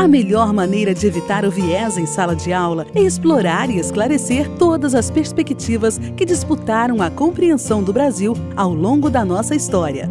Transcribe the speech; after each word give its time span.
A 0.00 0.08
melhor 0.08 0.50
maneira 0.50 0.94
de 0.94 1.06
evitar 1.06 1.44
o 1.44 1.50
viés 1.50 1.98
em 1.98 2.06
sala 2.06 2.34
de 2.34 2.54
aula 2.54 2.86
é 2.94 3.02
explorar 3.02 3.68
e 3.68 3.78
esclarecer 3.78 4.48
todas 4.56 4.94
as 4.94 5.10
perspectivas 5.10 5.98
que 6.16 6.24
disputaram 6.24 7.02
a 7.02 7.10
compreensão 7.10 7.82
do 7.82 7.92
Brasil 7.92 8.34
ao 8.56 8.72
longo 8.72 9.10
da 9.10 9.26
nossa 9.26 9.54
história. 9.54 10.08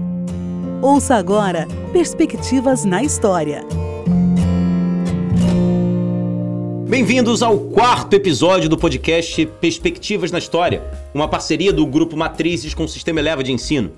Ouça 0.79 1.15
agora 1.15 1.67
Perspectivas 1.91 2.85
na 2.85 3.01
História. 3.01 3.65
Bem-vindos 6.87 7.41
ao 7.41 7.57
quarto 7.57 8.13
episódio 8.13 8.69
do 8.69 8.77
podcast 8.77 9.43
Perspectivas 9.59 10.31
na 10.31 10.37
História, 10.37 10.83
uma 11.15 11.27
parceria 11.27 11.73
do 11.73 11.83
Grupo 11.87 12.15
Matrizes 12.15 12.75
com 12.75 12.83
o 12.83 12.87
Sistema 12.87 13.21
Eleva 13.21 13.43
de 13.43 13.51
Ensino. 13.51 13.91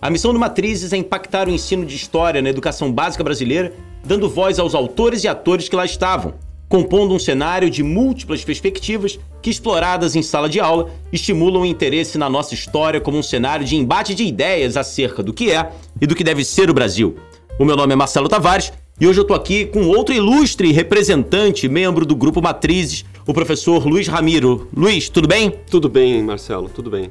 A 0.00 0.10
missão 0.10 0.34
do 0.34 0.38
Matrizes 0.38 0.92
é 0.92 0.98
impactar 0.98 1.48
o 1.48 1.50
ensino 1.50 1.86
de 1.86 1.96
história 1.96 2.42
na 2.42 2.50
educação 2.50 2.92
básica 2.92 3.24
brasileira, 3.24 3.72
dando 4.04 4.28
voz 4.28 4.58
aos 4.58 4.74
autores 4.74 5.24
e 5.24 5.28
atores 5.28 5.68
que 5.68 5.76
lá 5.76 5.84
estavam, 5.84 6.34
compondo 6.68 7.14
um 7.14 7.18
cenário 7.18 7.70
de 7.70 7.82
múltiplas 7.82 8.44
perspectivas 8.44 9.18
que, 9.40 9.50
exploradas 9.50 10.14
em 10.14 10.22
sala 10.22 10.48
de 10.48 10.60
aula, 10.60 10.90
estimulam 11.12 11.62
o 11.62 11.66
interesse 11.66 12.18
na 12.18 12.28
nossa 12.28 12.54
história 12.54 13.00
como 13.00 13.18
um 13.18 13.22
cenário 13.22 13.64
de 13.64 13.76
embate 13.76 14.14
de 14.14 14.24
ideias 14.24 14.76
acerca 14.76 15.22
do 15.22 15.32
que 15.32 15.50
é 15.50 15.70
e 16.00 16.06
do 16.06 16.14
que 16.14 16.24
deve 16.24 16.44
ser 16.44 16.68
o 16.70 16.74
Brasil. 16.74 17.16
O 17.58 17.64
meu 17.64 17.76
nome 17.76 17.92
é 17.92 17.96
Marcelo 17.96 18.28
Tavares 18.28 18.72
e 19.00 19.06
hoje 19.06 19.20
eu 19.20 19.24
tô 19.24 19.32
aqui 19.32 19.64
com 19.66 19.86
outro 19.86 20.14
ilustre 20.14 20.72
representante, 20.72 21.68
membro 21.68 22.04
do 22.04 22.16
grupo 22.16 22.42
Matrizes, 22.42 23.04
o 23.26 23.32
professor 23.32 23.86
Luiz 23.86 24.08
Ramiro. 24.08 24.68
Luiz, 24.76 25.08
tudo 25.08 25.28
bem? 25.28 25.54
Tudo 25.70 25.88
bem, 25.88 26.22
Marcelo, 26.22 26.68
tudo 26.68 26.90
bem. 26.90 27.08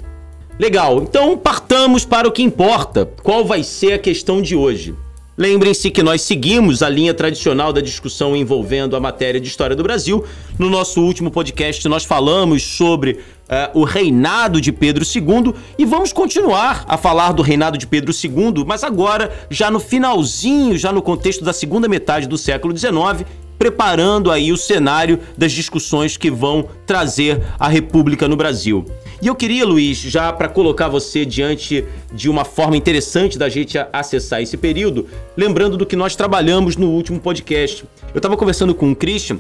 Legal, 0.60 1.02
então 1.02 1.38
partamos 1.38 2.04
para 2.04 2.28
o 2.28 2.32
que 2.32 2.44
importa. 2.44 3.06
Qual 3.24 3.46
vai 3.46 3.64
ser 3.64 3.94
a 3.94 4.00
questão 4.00 4.42
de 4.42 4.56
hoje? 4.56 4.96
Lembrem-se 5.38 5.92
que 5.92 6.02
nós 6.02 6.24
seguimos 6.24 6.82
a 6.82 6.90
linha 6.90 7.14
tradicional 7.14 7.72
da 7.72 7.80
discussão 7.80 8.36
envolvendo 8.36 8.96
a 8.96 9.00
matéria 9.00 9.40
de 9.40 9.48
história 9.48 9.76
do 9.76 9.84
Brasil. 9.84 10.26
No 10.58 10.68
nosso 10.68 11.00
último 11.00 11.30
podcast, 11.30 11.88
nós 11.88 12.04
falamos 12.04 12.64
sobre 12.64 13.12
uh, 13.12 13.80
o 13.80 13.84
reinado 13.84 14.60
de 14.60 14.72
Pedro 14.72 15.06
II 15.06 15.54
e 15.78 15.86
vamos 15.86 16.12
continuar 16.12 16.84
a 16.88 16.98
falar 16.98 17.34
do 17.34 17.44
reinado 17.44 17.78
de 17.78 17.86
Pedro 17.86 18.12
II, 18.12 18.66
mas 18.66 18.84
agora 18.84 19.32
já 19.48 19.70
no 19.70 19.80
finalzinho, 19.80 20.76
já 20.76 20.92
no 20.92 21.04
contexto 21.04 21.46
da 21.46 21.54
segunda 21.54 21.88
metade 21.88 22.28
do 22.28 22.36
século 22.36 22.76
XIX, 22.76 23.24
preparando 23.58 24.32
aí 24.32 24.52
o 24.52 24.58
cenário 24.58 25.20
das 25.38 25.52
discussões 25.52 26.18
que 26.18 26.30
vão 26.30 26.68
trazer 26.86 27.42
a 27.60 27.68
República 27.68 28.28
no 28.28 28.36
Brasil. 28.36 28.86
E 29.22 29.28
eu 29.28 29.36
queria, 29.36 29.66
Luiz, 29.66 29.98
já 29.98 30.32
para 30.32 30.48
colocar 30.48 30.88
você 30.88 31.26
diante 31.26 31.84
de 32.14 32.30
uma 32.30 32.46
forma 32.46 32.78
interessante 32.78 33.38
da 33.38 33.50
gente 33.50 33.78
acessar 33.92 34.42
esse 34.42 34.56
período, 34.58 35.08
lembrando 35.36 35.76
do 35.76 35.86
que 35.86 35.96
nós 35.96 36.16
trabalhamos 36.16 36.76
no 36.76 36.90
último 36.90 37.20
podcast. 37.20 37.84
Eu 38.14 38.20
estava 38.20 38.38
conversando 38.38 38.76
com 38.76 38.92
o 38.92 38.96
Christian 38.96 39.40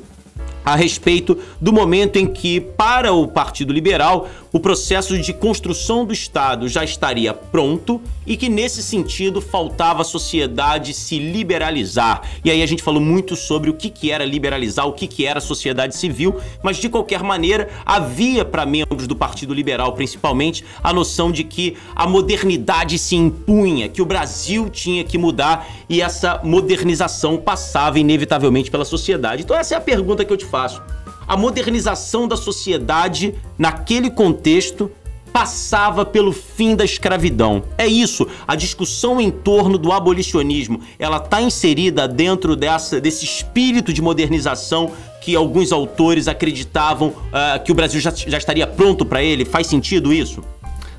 a 0.65 0.75
respeito 0.75 1.37
do 1.61 1.71
momento 1.71 2.17
em 2.17 2.27
que, 2.27 2.59
para 2.59 3.13
o 3.13 3.25
Partido 3.25 3.71
Liberal, 3.71 4.27
o 4.57 4.59
processo 4.59 5.19
de 5.19 5.33
construção 5.33 6.03
do 6.03 6.11
Estado 6.11 6.67
já 6.67 6.83
estaria 6.83 7.31
pronto 7.31 8.01
e 8.25 8.35
que, 8.35 8.49
nesse 8.49 8.81
sentido, 8.81 9.39
faltava 9.39 10.01
a 10.01 10.03
sociedade 10.03 10.95
se 10.95 11.19
liberalizar. 11.19 12.23
E 12.43 12.49
aí 12.49 12.63
a 12.63 12.65
gente 12.65 12.81
falou 12.81 12.99
muito 12.99 13.35
sobre 13.35 13.69
o 13.69 13.73
que, 13.75 13.91
que 13.91 14.11
era 14.11 14.25
liberalizar, 14.25 14.87
o 14.87 14.93
que, 14.93 15.05
que 15.05 15.27
era 15.27 15.39
sociedade 15.39 15.95
civil, 15.95 16.37
mas 16.63 16.77
de 16.77 16.89
qualquer 16.89 17.21
maneira 17.21 17.69
havia 17.85 18.43
para 18.43 18.65
membros 18.65 19.05
do 19.05 19.15
Partido 19.15 19.53
Liberal, 19.53 19.93
principalmente, 19.93 20.65
a 20.81 20.91
noção 20.91 21.31
de 21.31 21.43
que 21.43 21.77
a 21.95 22.07
modernidade 22.07 22.97
se 22.97 23.15
impunha, 23.15 23.87
que 23.87 24.01
o 24.01 24.05
Brasil 24.05 24.71
tinha 24.71 25.03
que 25.03 25.19
mudar 25.19 25.67
e 25.87 26.01
essa 26.01 26.41
modernização 26.43 27.37
passava 27.37 27.99
inevitavelmente 27.99 28.71
pela 28.71 28.85
sociedade. 28.85 29.43
Então, 29.43 29.55
essa 29.55 29.75
é 29.75 29.77
a 29.77 29.81
pergunta 29.81 30.25
que 30.25 30.33
eu 30.33 30.37
te 30.37 30.45
faço. 30.45 30.81
A 31.27 31.35
modernização 31.35 32.27
da 32.27 32.37
sociedade 32.37 33.35
naquele 33.57 34.09
contexto 34.09 34.89
passava 35.37 36.03
pelo 36.03 36.31
fim 36.31 36.75
da 36.75 36.83
escravidão. 36.83 37.63
É 37.77 37.85
isso, 37.85 38.25
a 38.47 38.55
discussão 38.55 39.21
em 39.21 39.29
torno 39.29 39.77
do 39.77 39.91
abolicionismo, 39.91 40.81
ela 40.97 41.17
está 41.17 41.41
inserida 41.41 42.07
dentro 42.07 42.55
dessa, 42.55 42.99
desse 42.99 43.25
espírito 43.25 43.93
de 43.93 44.01
modernização 44.01 44.91
que 45.21 45.35
alguns 45.35 45.71
autores 45.71 46.27
acreditavam 46.27 47.09
uh, 47.09 47.63
que 47.63 47.71
o 47.71 47.75
Brasil 47.75 47.99
já, 47.99 48.11
já 48.11 48.37
estaria 48.37 48.65
pronto 48.65 49.05
para 49.05 49.21
ele. 49.21 49.45
Faz 49.45 49.67
sentido 49.67 50.13
isso? 50.13 50.41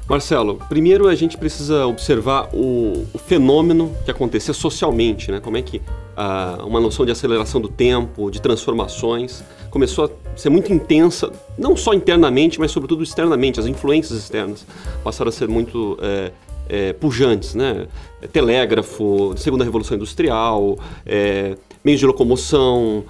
Marcelo, 0.09 0.61
primeiro 0.69 1.09
a 1.09 1.15
gente 1.15 1.37
precisa 1.37 1.87
observar 1.87 2.49
o, 2.53 3.07
o 3.13 3.19
fenômeno 3.19 3.93
que 4.05 4.11
acontecia 4.11 4.55
socialmente, 4.55 5.31
né? 5.31 5.41
Como 5.41 5.57
é 5.57 5.63
que 5.63 5.79
uh, 5.79 6.65
uma 6.67 6.81
noção 6.81 7.05
de 7.05 7.13
aceleração 7.13 7.61
do 7.61 7.69
tempo, 7.69 8.31
de 8.31 8.41
transformações, 8.41 9.43
começou 9.71 10.07
a 10.07 10.39
ser 10.39 10.51
muito 10.51 10.73
intensa, 10.73 11.33
não 11.59 11.77
só 11.77 11.93
internamente, 11.93 12.59
mas 12.59 12.71
sobretudo 12.71 13.03
externamente. 13.03 13.61
As 13.61 13.67
influências 13.67 14.19
externas 14.19 14.67
passaram 15.03 15.29
a 15.29 15.33
ser 15.33 15.49
muito 15.49 15.99
é, 16.01 16.33
é, 16.69 16.93
pujantes, 16.93 17.55
né? 17.55 17.87
Telégrafo, 18.33 19.35
segunda 19.37 19.65
revolução 19.65 19.97
industrial, 19.97 20.79
é, 21.07 21.57
meios 21.85 22.01
de 22.01 22.07
locomoção, 22.07 23.05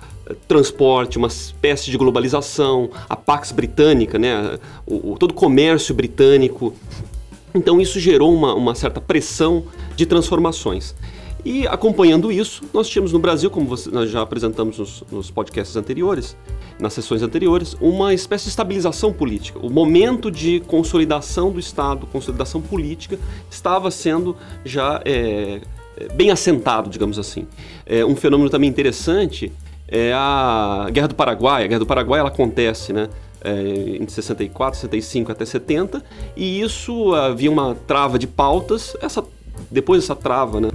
transporte, 0.46 1.18
uma 1.18 1.28
espécie 1.28 1.90
de 1.90 1.96
globalização, 1.96 2.90
a 3.08 3.16
Pax 3.16 3.52
Britânica, 3.52 4.18
né, 4.18 4.58
o, 4.86 5.12
o 5.12 5.18
todo 5.18 5.30
o 5.30 5.34
comércio 5.34 5.94
britânico. 5.94 6.74
Então 7.54 7.80
isso 7.80 7.98
gerou 7.98 8.32
uma, 8.34 8.54
uma 8.54 8.74
certa 8.74 9.00
pressão 9.00 9.64
de 9.96 10.04
transformações. 10.06 10.94
E 11.44 11.66
acompanhando 11.66 12.32
isso, 12.32 12.64
nós 12.74 12.88
tínhamos 12.88 13.12
no 13.12 13.18
Brasil, 13.18 13.50
como 13.50 13.74
nós 13.92 14.10
já 14.10 14.22
apresentamos 14.22 14.78
nos, 14.78 15.04
nos, 15.10 15.30
podcasts 15.30 15.76
anteriores, 15.76 16.36
nas 16.80 16.92
sessões 16.92 17.22
anteriores, 17.22 17.76
uma 17.80 18.12
espécie 18.12 18.44
de 18.44 18.50
estabilização 18.50 19.12
política. 19.12 19.58
O 19.60 19.70
momento 19.70 20.30
de 20.30 20.60
consolidação 20.60 21.50
do 21.52 21.60
Estado, 21.60 22.06
consolidação 22.06 22.60
política, 22.60 23.18
estava 23.50 23.90
sendo 23.90 24.36
já 24.64 25.00
é, 25.04 25.60
bem 26.14 26.30
assentado, 26.30 26.90
digamos 26.90 27.18
assim. 27.18 27.46
É, 27.86 28.04
um 28.04 28.16
fenômeno 28.16 28.50
também 28.50 28.68
interessante 28.68 29.52
é 29.86 30.12
a 30.14 30.88
Guerra 30.92 31.08
do 31.08 31.14
Paraguai. 31.14 31.64
A 31.64 31.66
Guerra 31.66 31.80
do 31.80 31.86
Paraguai 31.86 32.20
ela 32.20 32.28
acontece, 32.28 32.92
né? 32.92 33.08
É, 33.40 33.96
entre 34.00 34.10
64, 34.10 34.80
65 34.80 35.30
até 35.30 35.44
70, 35.44 36.02
e 36.36 36.60
isso 36.60 37.14
havia 37.14 37.48
uma 37.48 37.76
trava 37.86 38.18
de 38.18 38.26
pautas. 38.26 38.96
Essa, 39.00 39.24
depois 39.70 40.02
dessa 40.02 40.16
trava, 40.16 40.60
né, 40.60 40.70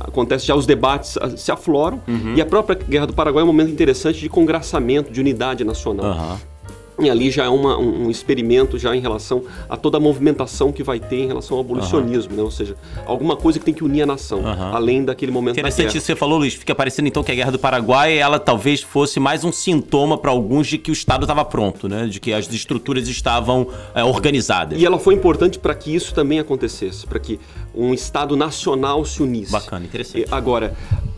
acontece 0.00 0.46
já 0.46 0.54
os 0.54 0.66
debates 0.66 1.18
se 1.36 1.52
afloram 1.52 2.00
uhum. 2.06 2.34
e 2.34 2.40
a 2.40 2.46
própria 2.46 2.74
Guerra 2.76 3.06
do 3.06 3.12
Paraguai 3.12 3.42
é 3.42 3.44
um 3.44 3.48
momento 3.48 3.70
interessante 3.70 4.20
de 4.20 4.28
congraçamento, 4.28 5.12
de 5.12 5.20
unidade 5.20 5.64
nacional. 5.64 6.06
Uhum. 6.06 6.53
E 6.98 7.10
ali 7.10 7.30
já 7.30 7.44
é 7.44 7.48
uma, 7.48 7.76
um, 7.76 8.06
um, 8.06 8.10
experimento 8.10 8.78
já 8.78 8.94
em 8.94 9.00
relação 9.00 9.42
a 9.68 9.76
toda 9.76 9.96
a 9.96 10.00
movimentação 10.00 10.70
que 10.70 10.82
vai 10.82 11.00
ter 11.00 11.16
em 11.16 11.26
relação 11.26 11.56
ao 11.56 11.62
abolicionismo, 11.62 12.32
uhum. 12.32 12.36
né? 12.38 12.42
Ou 12.44 12.50
seja, 12.50 12.76
alguma 13.04 13.36
coisa 13.36 13.58
que 13.58 13.64
tem 13.64 13.74
que 13.74 13.82
unir 13.82 14.02
a 14.02 14.06
nação, 14.06 14.40
uhum. 14.40 14.74
além 14.74 15.04
daquele 15.04 15.32
momento 15.32 15.58
Interessante 15.58 15.88
isso 15.88 16.00
que 16.00 16.06
você 16.06 16.16
falou, 16.16 16.38
Luiz. 16.38 16.54
Fica 16.54 16.74
parecendo 16.74 17.08
então 17.08 17.24
que 17.24 17.32
a 17.32 17.34
Guerra 17.34 17.50
do 17.50 17.58
Paraguai, 17.58 18.16
ela 18.16 18.38
talvez 18.38 18.80
fosse 18.80 19.18
mais 19.18 19.42
um 19.42 19.50
sintoma 19.50 20.16
para 20.16 20.30
alguns 20.30 20.68
de 20.68 20.78
que 20.78 20.90
o 20.90 20.92
Estado 20.92 21.24
estava 21.24 21.44
pronto, 21.44 21.88
né? 21.88 22.06
De 22.06 22.20
que 22.20 22.32
as 22.32 22.50
estruturas 22.52 23.08
estavam 23.08 23.66
é, 23.94 24.04
organizadas. 24.04 24.80
E 24.80 24.86
ela 24.86 24.98
foi 24.98 25.14
importante 25.14 25.58
para 25.58 25.74
que 25.74 25.92
isso 25.92 26.14
também 26.14 26.38
acontecesse, 26.38 27.06
para 27.06 27.18
que 27.18 27.40
um 27.74 27.92
Estado 27.92 28.36
nacional 28.36 29.04
se 29.04 29.20
unisse. 29.20 29.50
Bacana, 29.50 29.84
interessante. 29.84 30.26
Agora, 30.30 30.76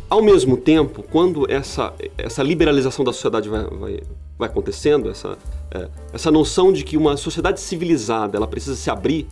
ao 0.09 0.23
mesmo 0.23 0.57
tempo, 0.57 1.03
quando 1.03 1.51
essa, 1.51 1.93
essa 2.17 2.43
liberalização 2.43 3.05
da 3.05 3.13
sociedade 3.13 3.49
vai, 3.49 3.65
vai, 3.65 4.01
vai 4.39 4.49
acontecendo, 4.49 5.11
essa, 5.11 5.37
é, 5.71 5.89
essa 6.13 6.31
noção 6.31 6.73
de 6.73 6.85
que 6.85 6.97
uma 6.97 7.17
sociedade 7.17 7.61
civilizada 7.61 8.37
ela 8.37 8.47
precisa 8.47 8.77
se 8.77 8.91
abrir, 8.91 9.27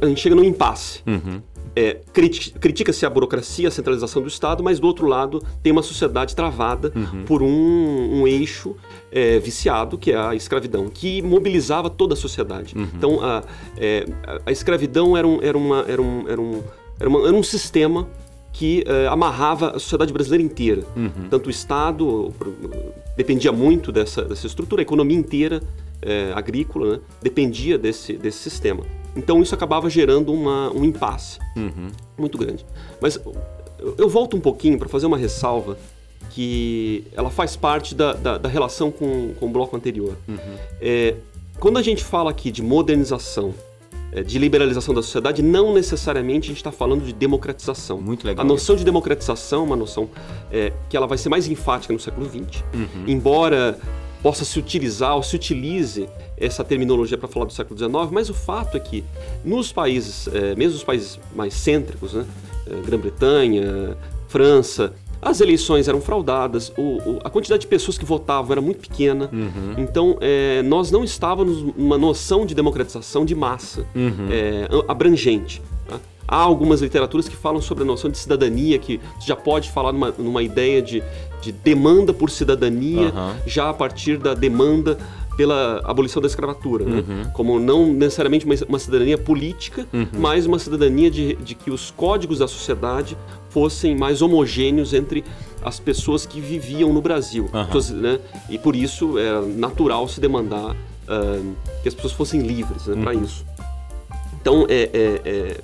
a 0.00 0.06
gente 0.06 0.20
chega 0.20 0.34
num 0.34 0.44
impasse. 0.44 1.02
Uhum. 1.06 1.42
É, 1.76 2.00
Critica-se 2.60 3.06
a 3.06 3.10
burocracia, 3.10 3.68
a 3.68 3.70
centralização 3.70 4.20
do 4.20 4.28
Estado, 4.28 4.62
mas 4.62 4.80
do 4.80 4.86
outro 4.86 5.06
lado 5.06 5.40
tem 5.62 5.70
uma 5.70 5.82
sociedade 5.82 6.34
travada 6.34 6.92
uhum. 6.94 7.24
por 7.24 7.42
um, 7.42 8.20
um 8.20 8.26
eixo 8.26 8.74
é, 9.12 9.38
viciado, 9.38 9.96
que 9.96 10.10
é 10.10 10.16
a 10.16 10.34
escravidão, 10.34 10.88
que 10.88 11.22
mobilizava 11.22 11.88
toda 11.88 12.14
a 12.14 12.16
sociedade. 12.16 12.76
Uhum. 12.76 12.88
Então, 12.94 13.24
a, 13.24 13.44
é, 13.76 14.04
a 14.44 14.50
escravidão 14.50 15.16
era 15.16 15.26
um, 15.26 15.40
era, 15.40 15.56
uma, 15.56 15.84
era, 15.86 16.02
um, 16.02 16.28
era, 16.28 16.40
um, 16.40 16.62
era, 16.98 17.08
uma, 17.08 17.28
era 17.28 17.36
um 17.36 17.42
sistema 17.42 18.08
que 18.52 18.84
uh, 18.86 19.12
amarrava 19.12 19.70
a 19.70 19.78
sociedade 19.78 20.12
brasileira 20.12 20.44
inteira. 20.44 20.82
Uhum. 20.96 21.28
Tanto 21.30 21.46
o 21.46 21.50
Estado 21.50 22.32
dependia 23.16 23.52
muito 23.52 23.92
dessa, 23.92 24.22
dessa 24.22 24.46
estrutura, 24.46 24.80
a 24.80 24.84
economia 24.84 25.16
inteira 25.16 25.60
uh, 25.60 26.36
agrícola 26.36 26.96
né, 26.96 27.00
dependia 27.22 27.78
desse, 27.78 28.14
desse 28.14 28.38
sistema. 28.38 28.84
Então 29.16 29.42
isso 29.42 29.54
acabava 29.54 29.90
gerando 29.90 30.32
uma, 30.32 30.70
um 30.70 30.84
impasse 30.84 31.38
uhum. 31.56 31.90
muito 32.16 32.38
grande. 32.38 32.64
Mas 33.00 33.20
eu, 33.78 33.94
eu 33.98 34.08
volto 34.08 34.36
um 34.36 34.40
pouquinho 34.40 34.78
para 34.78 34.88
fazer 34.88 35.06
uma 35.06 35.18
ressalva 35.18 35.76
que 36.30 37.04
ela 37.12 37.30
faz 37.30 37.56
parte 37.56 37.94
da, 37.94 38.12
da, 38.12 38.38
da 38.38 38.48
relação 38.48 38.90
com, 38.90 39.34
com 39.34 39.46
o 39.46 39.48
bloco 39.50 39.76
anterior. 39.76 40.16
Uhum. 40.28 40.56
É, 40.80 41.16
quando 41.58 41.78
a 41.78 41.82
gente 41.82 42.04
fala 42.04 42.30
aqui 42.30 42.50
de 42.50 42.62
modernização 42.62 43.52
é, 43.52 43.69
de 44.24 44.38
liberalização 44.38 44.94
da 44.94 45.02
sociedade, 45.02 45.42
não 45.42 45.72
necessariamente 45.72 46.46
a 46.46 46.48
gente 46.48 46.56
está 46.56 46.72
falando 46.72 47.04
de 47.04 47.12
democratização. 47.12 48.00
Muito 48.00 48.26
legal. 48.26 48.44
A 48.44 48.48
noção 48.48 48.74
de 48.76 48.84
democratização 48.84 49.60
é 49.60 49.64
uma 49.64 49.76
noção 49.76 50.08
é, 50.50 50.72
que 50.88 50.96
ela 50.96 51.06
vai 51.06 51.16
ser 51.16 51.28
mais 51.28 51.46
enfática 51.46 51.92
no 51.92 52.00
século 52.00 52.26
XX, 52.26 52.64
uhum. 52.74 53.04
embora 53.06 53.78
possa 54.22 54.44
se 54.44 54.58
utilizar 54.58 55.16
ou 55.16 55.22
se 55.22 55.34
utilize 55.34 56.08
essa 56.36 56.62
terminologia 56.62 57.16
para 57.16 57.28
falar 57.28 57.46
do 57.46 57.52
século 57.52 57.78
XIX, 57.78 58.10
mas 58.10 58.28
o 58.28 58.34
fato 58.34 58.76
é 58.76 58.80
que 58.80 59.04
nos 59.44 59.72
países, 59.72 60.28
é, 60.28 60.54
mesmo 60.54 60.76
os 60.76 60.84
países 60.84 61.18
mais 61.34 61.54
cêntricos, 61.54 62.12
né, 62.12 62.26
Grã-Bretanha, 62.84 63.96
França, 64.28 64.92
as 65.22 65.40
eleições 65.40 65.86
eram 65.86 66.00
fraudadas, 66.00 66.72
o, 66.76 66.82
o, 66.82 67.18
a 67.22 67.28
quantidade 67.28 67.62
de 67.62 67.66
pessoas 67.66 67.98
que 67.98 68.04
votavam 68.04 68.52
era 68.52 68.60
muito 68.60 68.80
pequena. 68.80 69.28
Uhum. 69.32 69.74
Então, 69.76 70.16
é, 70.20 70.62
nós 70.62 70.90
não 70.90 71.04
estávamos 71.04 71.62
numa 71.76 71.98
noção 71.98 72.46
de 72.46 72.54
democratização 72.54 73.24
de 73.24 73.34
massa 73.34 73.86
uhum. 73.94 74.28
é, 74.30 74.68
abrangente. 74.88 75.60
Tá? 75.86 75.98
Há 76.26 76.36
algumas 76.36 76.80
literaturas 76.80 77.28
que 77.28 77.36
falam 77.36 77.60
sobre 77.60 77.84
a 77.84 77.86
noção 77.86 78.10
de 78.10 78.16
cidadania, 78.16 78.78
que 78.78 79.00
já 79.20 79.36
pode 79.36 79.70
falar 79.70 79.92
numa, 79.92 80.14
numa 80.16 80.42
ideia 80.42 80.80
de, 80.80 81.02
de 81.42 81.52
demanda 81.52 82.14
por 82.14 82.30
cidadania, 82.30 83.08
uhum. 83.08 83.34
já 83.46 83.68
a 83.68 83.74
partir 83.74 84.16
da 84.16 84.32
demanda 84.32 84.96
pela 85.40 85.80
abolição 85.84 86.20
da 86.20 86.28
escravatura, 86.28 86.84
né? 86.84 86.96
uhum. 86.96 87.14
né? 87.16 87.30
como 87.32 87.58
não 87.58 87.94
necessariamente 87.94 88.44
uma, 88.44 88.54
uma 88.68 88.78
cidadania 88.78 89.16
política, 89.16 89.86
uhum. 89.90 90.06
mas 90.12 90.44
uma 90.44 90.58
cidadania 90.58 91.10
de, 91.10 91.34
de, 91.36 91.54
que 91.54 91.70
os 91.70 91.90
códigos 91.90 92.40
da 92.40 92.46
sociedade 92.46 93.16
fossem 93.48 93.96
mais 93.96 94.20
homogêneos 94.20 94.92
entre 94.92 95.24
as 95.64 95.80
pessoas 95.80 96.26
que 96.26 96.42
viviam 96.42 96.92
no 96.92 97.00
Brasil. 97.00 97.48
Uhum. 97.54 97.96
né? 98.02 98.20
E 98.50 98.58
por 98.58 98.76
isso 98.76 99.18
é 99.18 99.40
natural 99.40 100.06
se 100.08 100.20
demandar 100.20 100.72
uh, 100.72 101.54
que 101.82 101.88
as 101.88 101.94
pessoas 101.94 102.12
fossem 102.12 102.42
livres 102.42 102.86
né, 102.86 103.02
para 103.02 103.16
uhum. 103.16 103.24
isso. 103.24 103.46
Então, 104.42 104.66
é, 104.68 104.90
é, 104.92 105.20
é, 105.24 105.60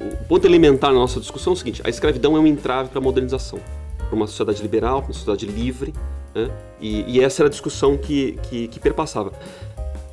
o 0.00 0.24
ponto 0.24 0.44
elementar 0.44 0.90
na 0.90 0.98
nossa 0.98 1.20
discussão 1.20 1.52
é 1.52 1.54
o 1.54 1.56
seguinte: 1.56 1.80
a 1.84 1.88
escravidão 1.88 2.36
é 2.36 2.40
um 2.40 2.46
entrave 2.48 2.88
para 2.88 2.98
a 2.98 3.02
modernização, 3.02 3.60
para 3.98 4.16
uma 4.16 4.26
sociedade 4.26 4.60
liberal, 4.60 4.98
para 5.00 5.10
uma 5.10 5.14
sociedade 5.14 5.46
livre, 5.46 5.94
né? 6.36 6.50
e, 6.80 7.16
e, 7.16 7.20
essa 7.24 7.42
era 7.42 7.48
a 7.48 7.50
discussão 7.50 7.96
que, 7.96 8.38
que, 8.48 8.68
que 8.68 8.80
perpassava. 8.80 9.32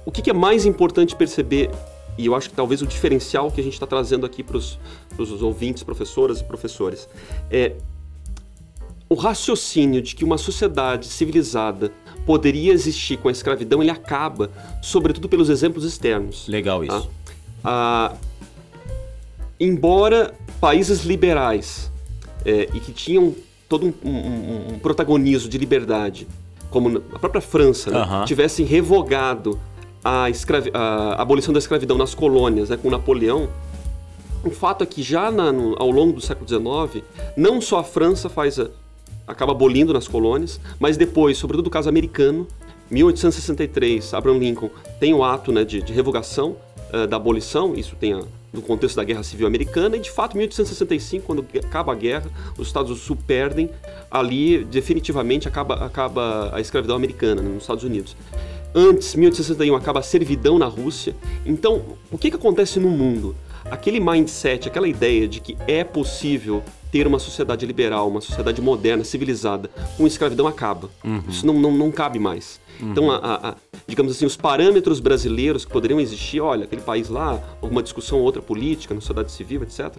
O 0.05 0.11
que, 0.11 0.21
que 0.21 0.29
é 0.29 0.33
mais 0.33 0.65
importante 0.65 1.15
perceber 1.15 1.69
e 2.17 2.27
eu 2.27 2.35
acho 2.35 2.49
que 2.49 2.55
talvez 2.55 2.81
o 2.81 2.87
diferencial 2.87 3.49
que 3.51 3.59
a 3.59 3.63
gente 3.63 3.73
está 3.73 3.87
trazendo 3.87 4.25
aqui 4.25 4.43
para 4.43 4.57
os 4.57 4.77
ouvintes, 5.41 5.81
professoras 5.83 6.41
e 6.41 6.43
professores, 6.43 7.09
é 7.49 7.73
o 9.09 9.15
raciocínio 9.15 10.01
de 10.01 10.15
que 10.15 10.23
uma 10.23 10.37
sociedade 10.37 11.07
civilizada 11.07 11.91
poderia 12.25 12.71
existir 12.71 13.17
com 13.17 13.27
a 13.27 13.31
escravidão, 13.31 13.81
ele 13.81 13.91
acaba, 13.91 14.49
sobretudo 14.81 15.27
pelos 15.27 15.49
exemplos 15.49 15.83
externos. 15.83 16.47
Legal 16.47 16.83
isso. 16.83 17.01
Tá? 17.01 17.09
Ah, 17.63 18.15
embora 19.59 20.33
países 20.59 21.03
liberais 21.03 21.91
é, 22.45 22.69
e 22.73 22.79
que 22.79 22.91
tinham 22.91 23.35
todo 23.73 23.87
um, 23.87 24.07
um, 24.07 24.73
um, 24.75 24.79
protagonismo 24.79 25.49
de 25.49 25.57
liberdade, 25.57 26.27
como 26.69 27.01
a 27.11 27.17
própria 27.17 27.41
França, 27.41 27.89
né, 27.89 28.23
tivessem 28.27 28.67
revogado 28.67 29.59
a, 30.05 30.27
a 30.71 31.19
abolição 31.19 31.51
da 31.51 31.57
escravidão 31.57 31.97
nas 31.97 32.13
colônias, 32.13 32.69
né, 32.69 32.77
com 32.77 32.91
Napoleão, 32.91 33.49
o 34.45 34.51
fato 34.51 34.83
é 34.83 34.85
que 34.85 35.01
já 35.01 35.31
na, 35.31 35.51
no, 35.51 35.75
ao 35.81 35.89
longo 35.89 36.13
do 36.13 36.21
século 36.21 36.47
XIX, 36.47 37.03
não 37.35 37.59
só 37.59 37.79
a 37.79 37.83
França 37.83 38.29
faz 38.29 38.59
a, 38.59 38.67
acaba 39.25 39.53
abolindo 39.53 39.91
nas 39.91 40.07
colônias, 40.07 40.61
mas 40.79 40.95
depois, 40.95 41.35
sobretudo 41.39 41.65
o 41.65 41.71
caso 41.71 41.89
americano, 41.89 42.47
1863, 42.91 44.13
Abraham 44.13 44.37
Lincoln 44.37 44.69
tem 44.99 45.15
o 45.15 45.23
ato 45.23 45.51
né, 45.51 45.63
de, 45.63 45.81
de 45.81 45.91
revogação 45.91 46.57
uh, 46.93 47.07
da 47.07 47.15
abolição, 47.15 47.73
isso 47.73 47.95
tem 47.95 48.13
a, 48.13 48.21
no 48.53 48.61
contexto 48.61 48.95
da 48.95 49.03
Guerra 49.03 49.23
Civil 49.23 49.47
Americana, 49.47 49.97
e 49.97 49.99
de 49.99 50.11
fato, 50.11 50.35
em 50.35 50.37
1865, 50.37 51.25
quando 51.25 51.45
acaba 51.65 51.91
a 51.91 51.95
guerra, 51.95 52.29
os 52.57 52.67
Estados 52.67 52.91
Unidos 52.91 53.05
Sul 53.05 53.17
perdem, 53.25 53.69
ali 54.11 54.63
definitivamente 54.63 55.47
acaba, 55.47 55.83
acaba 55.83 56.55
a 56.55 56.61
escravidão 56.61 56.95
americana 56.95 57.41
né, 57.41 57.49
nos 57.49 57.63
Estados 57.63 57.83
Unidos. 57.83 58.15
Antes, 58.75 59.15
1861, 59.15 59.75
acaba 59.75 59.99
a 59.99 60.03
servidão 60.03 60.59
na 60.59 60.67
Rússia. 60.67 61.15
Então, 61.45 61.83
o 62.11 62.17
que, 62.17 62.29
que 62.29 62.37
acontece 62.37 62.79
no 62.79 62.89
mundo? 62.89 63.35
Aquele 63.65 63.99
mindset, 63.99 64.67
aquela 64.67 64.87
ideia 64.87 65.27
de 65.27 65.39
que 65.39 65.57
é 65.67 65.83
possível 65.83 66.63
ter 66.93 67.07
uma 67.07 67.17
sociedade 67.17 67.65
liberal, 67.65 68.07
uma 68.07 68.21
sociedade 68.21 68.61
moderna, 68.61 69.03
civilizada, 69.03 69.67
com 69.97 70.05
escravidão 70.05 70.45
acaba. 70.45 70.91
Uhum. 71.03 71.23
Isso 71.27 71.43
não, 71.43 71.55
não, 71.55 71.71
não 71.75 71.91
cabe 71.91 72.19
mais. 72.19 72.61
Uhum. 72.79 72.91
Então, 72.91 73.11
a, 73.11 73.17
a, 73.17 73.49
a, 73.49 73.55
digamos 73.87 74.11
assim, 74.11 74.27
os 74.27 74.37
parâmetros 74.37 74.99
brasileiros 74.99 75.65
que 75.65 75.71
poderiam 75.71 75.99
existir, 75.99 76.39
olha, 76.39 76.65
aquele 76.65 76.83
país 76.83 77.09
lá, 77.09 77.41
alguma 77.59 77.81
discussão 77.81 78.19
ou 78.19 78.23
outra 78.23 78.43
política, 78.43 78.93
na 78.93 79.01
sociedade 79.01 79.31
civil, 79.31 79.63
etc., 79.63 79.91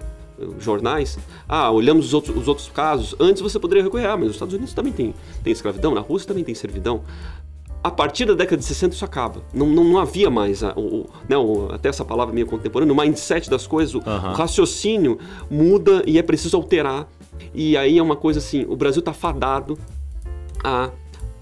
jornais, 0.61 1.19
ah, 1.49 1.71
olhamos 1.71 2.07
os 2.07 2.15
outros, 2.15 2.37
os 2.37 2.47
outros 2.47 2.69
casos, 2.69 3.15
antes 3.19 3.43
você 3.43 3.59
poderia 3.59 3.83
recorrer, 3.83 4.07
ah, 4.07 4.17
mas 4.17 4.29
os 4.29 4.37
Estados 4.37 4.55
Unidos 4.55 4.73
também 4.73 4.93
tem, 4.93 5.15
tem 5.43 5.53
escravidão, 5.53 5.95
na 5.95 6.01
Rússia 6.01 6.29
também 6.29 6.45
tem 6.45 6.55
servidão 6.55 7.03
a 7.85 7.91
partir 7.91 8.25
da 8.25 8.33
década 8.33 8.57
de 8.57 8.65
60 8.65 8.95
isso 8.95 9.05
acaba. 9.05 9.43
Não, 9.53 9.67
não, 9.67 9.85
não 9.85 9.99
havia 9.99 10.31
mais, 10.31 10.65
a, 10.65 10.73
o, 10.75 11.07
né, 11.29 11.37
o, 11.37 11.69
até 11.71 11.91
essa 11.91 12.03
palavra 12.03 12.33
meio 12.33 12.47
contemporânea, 12.47 12.95
o 12.95 12.97
mindset 12.97 13.51
das 13.51 13.67
coisas, 13.67 13.95
o, 13.95 13.99
uhum. 13.99 14.31
o 14.31 14.33
raciocínio 14.33 15.19
muda 15.51 16.03
e 16.07 16.19
é 16.19 16.23
preciso 16.23 16.57
alterar. 16.57 17.07
E 17.53 17.77
aí 17.77 17.99
é 17.99 18.03
uma 18.03 18.17
coisa 18.17 18.39
assim, 18.39 18.65
o 18.67 18.75
Brasil 18.75 19.01
está 19.01 19.13
fadado 19.13 19.79
a 20.65 20.89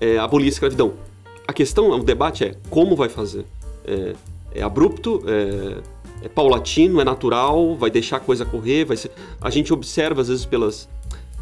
é, 0.01 0.19
abolir 0.19 0.47
a 0.47 0.49
escravidão. 0.49 0.95
A 1.47 1.53
questão, 1.53 1.91
o 1.93 2.03
debate 2.03 2.43
é 2.43 2.55
como 2.69 2.97
vai 2.97 3.09
fazer. 3.09 3.47
É, 3.85 4.15
é 4.53 4.63
abrupto, 4.63 5.23
é, 5.29 6.27
é 6.27 6.29
paulatino, 6.29 7.01
é 7.01 7.05
natural, 7.05 7.77
vai 7.77 7.91
deixar 7.91 8.17
a 8.17 8.21
coisa 8.21 8.45
correr, 8.45 8.85
vai 8.85 8.97
ser... 8.97 9.13
A 9.41 9.49
gente 9.49 9.73
observa 9.73 10.21
às 10.21 10.27
vezes 10.27 10.45
pelas 10.45 10.89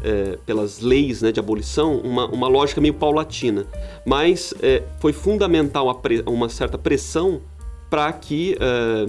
é, 0.03 0.37
pelas 0.45 0.79
leis 0.79 1.21
né, 1.21 1.31
de 1.31 1.39
abolição, 1.39 1.97
uma, 1.97 2.27
uma 2.27 2.47
lógica 2.47 2.81
meio 2.81 2.93
paulatina. 2.93 3.65
Mas 4.05 4.53
é, 4.61 4.83
foi 4.99 5.13
fundamental 5.13 5.93
pre, 5.95 6.23
uma 6.25 6.49
certa 6.49 6.77
pressão 6.77 7.41
para 7.89 8.11
que, 8.13 8.57
é, 8.59 9.05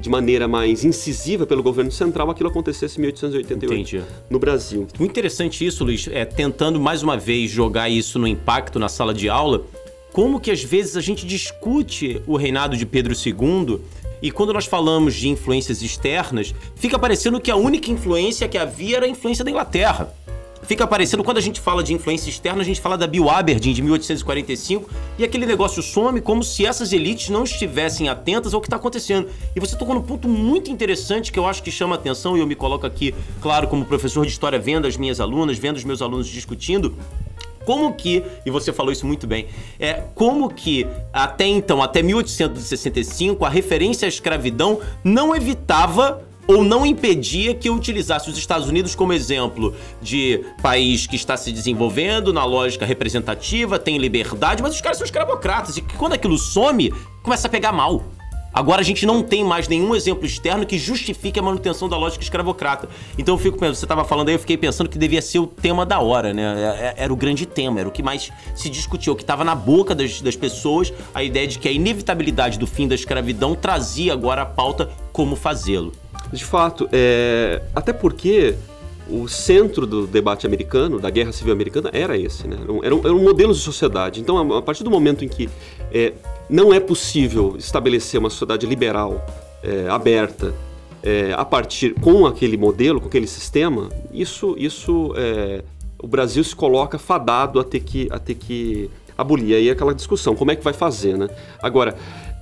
de 0.00 0.08
maneira 0.08 0.46
mais 0.46 0.84
incisiva 0.84 1.46
pelo 1.46 1.62
governo 1.62 1.90
central, 1.90 2.30
aquilo 2.30 2.48
acontecesse 2.48 2.98
em 2.98 3.02
1888 3.02 3.74
Entendi. 3.74 4.04
no 4.30 4.38
Brasil. 4.38 4.86
Muito 4.98 5.10
interessante 5.10 5.66
isso, 5.66 5.84
Luiz. 5.84 6.08
É, 6.08 6.24
tentando 6.24 6.80
mais 6.80 7.02
uma 7.02 7.16
vez 7.16 7.50
jogar 7.50 7.88
isso 7.88 8.18
no 8.18 8.26
impacto 8.26 8.78
na 8.78 8.88
sala 8.88 9.12
de 9.12 9.28
aula, 9.28 9.64
como 10.12 10.40
que 10.40 10.50
às 10.50 10.62
vezes 10.62 10.96
a 10.96 11.00
gente 11.00 11.26
discute 11.26 12.22
o 12.26 12.36
reinado 12.36 12.76
de 12.76 12.86
Pedro 12.86 13.12
II 13.14 13.80
e 14.22 14.30
quando 14.30 14.52
nós 14.52 14.66
falamos 14.66 15.14
de 15.14 15.28
influências 15.28 15.82
externas, 15.82 16.54
fica 16.74 16.98
parecendo 16.98 17.40
que 17.40 17.50
a 17.50 17.56
única 17.56 17.90
influência 17.90 18.48
que 18.48 18.58
havia 18.58 18.98
era 18.98 19.06
a 19.06 19.08
influência 19.08 19.44
da 19.44 19.50
Inglaterra. 19.50 20.12
Fica 20.68 20.86
parecendo, 20.86 21.24
quando 21.24 21.38
a 21.38 21.40
gente 21.40 21.60
fala 21.62 21.82
de 21.82 21.94
influência 21.94 22.28
externa, 22.28 22.60
a 22.60 22.64
gente 22.64 22.78
fala 22.78 22.98
da 22.98 23.06
Bill 23.06 23.30
Aberdeen 23.30 23.72
de 23.72 23.80
1845 23.80 24.90
e 25.18 25.24
aquele 25.24 25.46
negócio 25.46 25.82
some 25.82 26.20
como 26.20 26.42
se 26.42 26.66
essas 26.66 26.92
elites 26.92 27.30
não 27.30 27.44
estivessem 27.44 28.10
atentas 28.10 28.52
ao 28.52 28.60
que 28.60 28.66
está 28.66 28.76
acontecendo. 28.76 29.30
E 29.56 29.60
você 29.60 29.76
tocou 29.76 29.94
num 29.94 30.02
ponto 30.02 30.28
muito 30.28 30.70
interessante 30.70 31.32
que 31.32 31.38
eu 31.38 31.46
acho 31.46 31.62
que 31.62 31.70
chama 31.70 31.94
atenção 31.94 32.36
e 32.36 32.40
eu 32.40 32.46
me 32.46 32.54
coloco 32.54 32.84
aqui, 32.84 33.14
claro, 33.40 33.66
como 33.66 33.84
professor 33.86 34.26
de 34.26 34.32
história, 34.32 34.58
vendo 34.58 34.86
as 34.86 34.96
minhas 34.96 35.20
alunas, 35.20 35.56
vendo 35.56 35.76
os 35.76 35.84
meus 35.84 36.02
alunos 36.02 36.26
discutindo, 36.26 36.94
como 37.68 37.92
que, 37.92 38.24
e 38.46 38.50
você 38.50 38.72
falou 38.72 38.90
isso 38.90 39.06
muito 39.06 39.26
bem, 39.26 39.46
é 39.78 40.02
como 40.14 40.48
que 40.48 40.86
até 41.12 41.44
então, 41.44 41.82
até 41.82 42.02
1865, 42.02 43.44
a 43.44 43.50
referência 43.50 44.06
à 44.06 44.08
escravidão 44.08 44.80
não 45.04 45.36
evitava 45.36 46.26
ou 46.46 46.64
não 46.64 46.86
impedia 46.86 47.52
que 47.52 47.68
eu 47.68 47.74
utilizasse 47.74 48.30
os 48.30 48.38
Estados 48.38 48.70
Unidos 48.70 48.94
como 48.94 49.12
exemplo 49.12 49.74
de 50.00 50.42
país 50.62 51.06
que 51.06 51.16
está 51.16 51.36
se 51.36 51.52
desenvolvendo 51.52 52.32
na 52.32 52.42
lógica 52.42 52.86
representativa, 52.86 53.78
tem 53.78 53.98
liberdade, 53.98 54.62
mas 54.62 54.74
os 54.74 54.80
caras 54.80 54.96
são 54.96 55.04
escravocratas 55.04 55.76
e 55.76 55.82
quando 55.82 56.14
aquilo 56.14 56.38
some, 56.38 56.90
começa 57.22 57.48
a 57.48 57.50
pegar 57.50 57.72
mal. 57.72 58.02
Agora 58.52 58.80
a 58.80 58.84
gente 58.84 59.04
não 59.04 59.22
tem 59.22 59.44
mais 59.44 59.68
nenhum 59.68 59.94
exemplo 59.94 60.26
externo 60.26 60.66
que 60.66 60.78
justifique 60.78 61.38
a 61.38 61.42
manutenção 61.42 61.88
da 61.88 61.96
lógica 61.96 62.22
escravocrata. 62.22 62.88
Então 63.16 63.34
eu 63.34 63.38
fico 63.38 63.58
pensando, 63.58 63.74
você 63.74 63.84
estava 63.84 64.04
falando 64.04 64.28
aí, 64.28 64.34
eu 64.34 64.38
fiquei 64.38 64.56
pensando 64.56 64.88
que 64.88 64.98
devia 64.98 65.22
ser 65.22 65.38
o 65.38 65.46
tema 65.46 65.84
da 65.84 66.00
hora, 66.00 66.32
né? 66.32 66.42
É, 66.42 66.86
é, 66.86 66.94
era 67.04 67.12
o 67.12 67.16
grande 67.16 67.46
tema, 67.46 67.80
era 67.80 67.88
o 67.88 67.92
que 67.92 68.02
mais 68.02 68.30
se 68.54 68.70
discutiu, 68.70 69.12
o 69.12 69.16
que 69.16 69.22
estava 69.22 69.44
na 69.44 69.54
boca 69.54 69.94
das, 69.94 70.20
das 70.20 70.36
pessoas, 70.36 70.92
a 71.14 71.22
ideia 71.22 71.46
de 71.46 71.58
que 71.58 71.68
a 71.68 71.72
inevitabilidade 71.72 72.58
do 72.58 72.66
fim 72.66 72.88
da 72.88 72.94
escravidão 72.94 73.54
trazia 73.54 74.12
agora 74.12 74.42
a 74.42 74.46
pauta 74.46 74.90
como 75.12 75.36
fazê-lo. 75.36 75.92
De 76.32 76.44
fato, 76.44 76.88
é... 76.92 77.62
até 77.74 77.92
porque 77.92 78.56
o 79.08 79.26
centro 79.28 79.86
do 79.86 80.06
debate 80.06 80.46
americano, 80.46 80.98
da 80.98 81.10
guerra 81.10 81.32
civil 81.32 81.52
americana, 81.52 81.90
era 81.92 82.16
esse, 82.16 82.46
né? 82.46 82.56
Era 82.82 82.94
um, 82.94 83.22
modelo 83.22 83.52
de 83.52 83.60
sociedade. 83.60 84.20
Então, 84.20 84.52
a 84.54 84.62
partir 84.62 84.84
do 84.84 84.90
momento 84.90 85.24
em 85.24 85.28
que 85.28 85.48
é, 85.92 86.12
não 86.48 86.72
é 86.72 86.80
possível 86.80 87.56
estabelecer 87.58 88.20
uma 88.20 88.30
sociedade 88.30 88.66
liberal, 88.66 89.24
é, 89.62 89.88
aberta, 89.88 90.54
é, 91.02 91.32
a 91.32 91.44
partir 91.44 91.94
com 91.94 92.26
aquele 92.26 92.56
modelo, 92.56 93.00
com 93.00 93.08
aquele 93.08 93.26
sistema, 93.26 93.88
isso, 94.12 94.54
isso 94.58 95.12
é, 95.16 95.62
o 95.98 96.06
Brasil 96.06 96.42
se 96.44 96.54
coloca 96.54 96.98
fadado 96.98 97.58
a 97.58 97.64
ter 97.64 97.80
que, 97.80 98.08
a 98.10 98.18
ter 98.18 98.34
que 98.34 98.90
abolir. 99.16 99.56
Aí 99.56 99.70
aquela 99.70 99.94
discussão, 99.94 100.34
como 100.34 100.50
é 100.50 100.56
que 100.56 100.62
vai 100.62 100.72
fazer, 100.72 101.16
né? 101.16 101.28
Agora, 101.62 101.96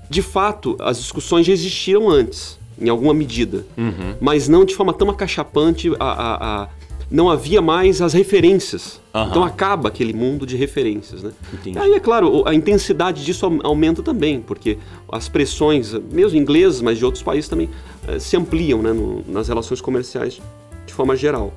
de 0.09 0.23
fato, 0.23 0.77
as 0.81 0.99
discussões 0.99 1.47
já 1.47 1.53
existiram 1.53 2.09
antes, 2.09 2.59
em 2.81 2.89
alguma 2.89 3.15
medida, 3.15 3.65
uhum. 3.77 4.15
mas 4.21 4.49
não 4.49 4.65
de 4.65 4.75
forma 4.75 4.93
tão 4.93 5.11
acachapante. 5.11 5.91
A, 5.99 6.05
a, 6.05 6.63
a, 6.63 6.69
não 7.11 7.31
havia 7.31 7.63
mais 7.63 8.03
as 8.03 8.13
referências. 8.13 9.01
Uhum. 9.15 9.29
Então 9.29 9.45
acaba 9.45 9.89
aquele 9.89 10.13
mundo 10.13 10.45
de 10.45 10.57
referências, 10.57 11.23
né? 11.23 11.31
Entendi. 11.53 11.79
Aí, 11.79 11.93
é 11.93 12.01
claro, 12.01 12.47
a 12.47 12.55
intensidade 12.55 13.25
disso 13.25 13.47
aumenta 13.63 14.03
também, 14.03 14.41
porque 14.41 14.79
as 15.11 15.29
pressões, 15.29 15.93
mesmo 16.11 16.37
inglesas, 16.37 16.81
mas 16.81 16.99
de 16.99 17.05
outros 17.05 17.23
países 17.23 17.49
também, 17.49 17.71
eh, 18.09 18.19
se 18.19 18.37
ampliam 18.37 18.83
né, 18.83 18.93
no, 18.93 19.25
nas 19.29 19.49
relações 19.49 19.81
comerciais 19.81 20.41
de 20.85 20.93
forma 20.93 21.15
geral. 21.15 21.53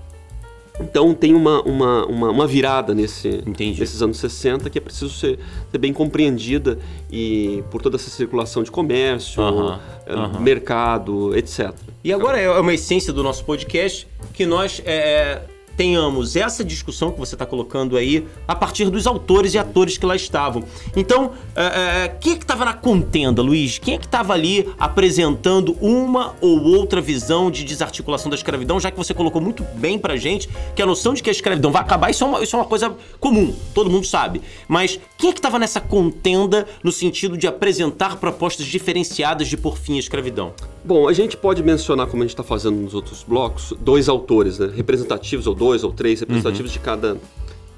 Então 0.79 1.13
tem 1.13 1.33
uma, 1.33 1.61
uma, 1.63 2.05
uma, 2.05 2.29
uma 2.29 2.47
virada 2.47 2.95
nesse, 2.95 3.43
nesses 3.45 4.01
anos 4.01 4.17
60 4.17 4.69
que 4.69 4.77
é 4.77 4.81
preciso 4.81 5.09
ser, 5.09 5.39
ser, 5.69 5.77
bem 5.77 5.91
compreendida 5.91 6.79
e 7.11 7.63
por 7.69 7.81
toda 7.81 7.97
essa 7.97 8.09
circulação 8.09 8.63
de 8.63 8.71
comércio, 8.71 9.43
uh 9.43 9.45
-huh, 9.45 9.75
uh 9.75 9.79
-huh. 10.07 10.39
mercado, 10.39 11.35
etc. 11.35 11.73
E 12.03 12.13
agora 12.13 12.39
é 12.39 12.49
uma 12.49 12.73
essência 12.73 13.11
do 13.11 13.21
nosso 13.21 13.43
podcast 13.43 14.07
que 14.33 14.45
nós 14.45 14.81
é, 14.85 15.41
tenhamos 15.79 16.35
essa 16.35 16.61
discussão 16.61 17.09
que 17.09 17.17
você 17.17 17.35
está 17.35 17.45
colocando 17.45 17.95
aí 17.95 18.27
a 18.45 18.53
partir 18.53 18.89
dos 18.89 19.07
autores 19.07 19.53
e 19.53 19.57
atores 19.57 19.97
que 19.97 20.05
lá 20.05 20.13
estavam. 20.13 20.65
Então, 20.93 21.31
é, 21.55 22.03
é, 22.03 22.07
quem 22.19 22.33
é 22.33 22.35
que 22.35 22.43
estava 22.43 22.65
na 22.65 22.73
contenda, 22.73 23.41
Luiz? 23.41 23.77
Quem 23.77 23.93
é 23.93 23.97
que 23.97 24.05
estava 24.05 24.33
ali 24.33 24.67
apresentando 24.77 25.77
uma 25.79 26.35
ou 26.41 26.61
outra 26.63 26.99
visão 26.99 27.49
de 27.49 27.63
desarticulação 27.63 28.29
da 28.29 28.35
escravidão, 28.35 28.77
já 28.77 28.91
que 28.91 28.97
você 28.97 29.13
colocou 29.13 29.41
muito 29.41 29.63
bem 29.75 29.97
pra 29.97 30.17
gente 30.17 30.49
que 30.75 30.81
a 30.81 30.85
noção 30.85 31.13
de 31.13 31.23
que 31.23 31.29
a 31.29 31.31
escravidão 31.31 31.71
vai 31.71 31.81
acabar, 31.81 32.09
isso 32.09 32.25
é 32.25 32.27
uma, 32.27 32.43
isso 32.43 32.57
é 32.57 32.59
uma 32.59 32.65
coisa 32.65 32.93
comum, 33.17 33.55
todo 33.73 33.89
mundo 33.89 34.05
sabe. 34.05 34.41
Mas 34.67 34.99
quem 35.17 35.29
é 35.29 35.31
que 35.31 35.39
estava 35.39 35.57
nessa 35.57 35.79
contenda 35.79 36.67
no 36.83 36.91
sentido 36.91 37.37
de 37.37 37.47
apresentar 37.47 38.17
propostas 38.17 38.65
diferenciadas 38.65 39.47
de 39.47 39.55
por 39.55 39.77
fim 39.77 39.95
a 39.95 39.99
escravidão? 39.99 40.53
Bom, 40.83 41.07
a 41.07 41.13
gente 41.13 41.35
pode 41.35 41.61
mencionar, 41.61 42.07
como 42.07 42.23
a 42.23 42.25
gente 42.25 42.33
está 42.33 42.43
fazendo 42.43 42.77
nos 42.77 42.93
outros 42.93 43.23
blocos, 43.23 43.73
dois 43.79 44.07
autores, 44.07 44.59
né? 44.59 44.71
representativos 44.73 45.47
ou 45.47 45.53
dois 45.53 45.83
ou 45.83 45.91
três 45.91 46.19
representativos 46.19 46.71
uhum. 46.71 46.77
de 46.77 46.79
cada, 46.79 47.17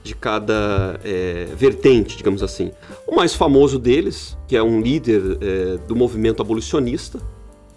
de 0.04 0.16
cada 0.16 1.00
é, 1.04 1.48
vertente, 1.56 2.18
digamos 2.18 2.44
assim. 2.44 2.72
O 3.08 3.16
mais 3.16 3.34
famoso 3.34 3.80
deles, 3.80 4.38
que 4.48 4.56
é 4.56 4.64
um 4.64 4.82
líder 4.82 5.22
é, 5.42 5.78
do 5.88 5.96
movimento 5.96 6.42
abolicionista, 6.42 7.20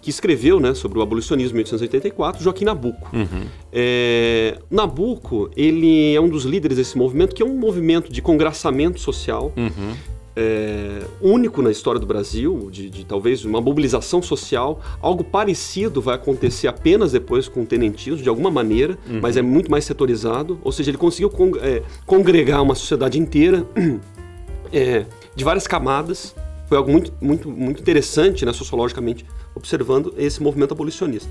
que 0.01 0.11
escreveu 0.11 0.59
né, 0.59 0.75
sobre 0.75 0.99
o 0.99 1.01
abolicionismo 1.01 1.55
em 1.55 1.63
1884, 1.63 2.43
Joaquim 2.43 2.65
Nabuco. 2.65 3.09
Uhum. 3.11 3.45
É, 3.73 4.59
Nabuco, 4.69 5.49
ele 5.57 6.13
é 6.13 6.21
um 6.21 6.29
dos 6.29 6.45
líderes 6.45 6.77
desse 6.77 6.95
movimento, 6.95 7.33
que 7.33 7.41
é 7.41 7.45
um 7.45 7.57
movimento 7.57 8.11
de 8.11 8.21
congraçamento 8.21 8.99
social, 8.99 9.51
uhum 9.57 9.95
é, 10.35 11.01
único 11.21 11.61
na 11.61 11.71
história 11.71 11.99
do 11.99 12.05
Brasil, 12.05 12.69
de, 12.69 12.89
de, 12.89 13.05
talvez 13.05 13.45
uma 13.45 13.61
mobilização 13.61 14.21
social. 14.21 14.81
Algo 15.01 15.23
parecido 15.23 16.01
vai 16.01 16.15
acontecer 16.15 16.67
apenas 16.67 17.13
depois 17.13 17.47
com 17.47 17.61
o 17.61 17.65
tenentismo, 17.65 18.21
de 18.21 18.27
alguma 18.27 18.51
maneira, 18.51 18.97
uhum. 19.07 19.19
mas 19.21 19.37
é 19.37 19.41
muito 19.41 19.71
mais 19.71 19.85
setorizado. 19.85 20.59
Ou 20.63 20.71
seja, 20.71 20.91
ele 20.91 20.97
conseguiu 20.97 21.29
con 21.29 21.51
é, 21.61 21.81
congregar 22.05 22.61
uma 22.61 22.75
sociedade 22.75 23.17
inteira 23.17 23.65
é, 24.73 25.05
de 25.33 25.43
várias 25.43 25.67
camadas. 25.67 26.35
Foi 26.67 26.77
algo 26.77 26.91
muito, 26.91 27.13
muito, 27.21 27.49
muito 27.49 27.79
interessante, 27.79 28.43
né, 28.43 28.51
sociologicamente, 28.51 29.23
observando 29.53 30.13
esse 30.17 30.41
movimento 30.41 30.73
abolicionista. 30.73 31.29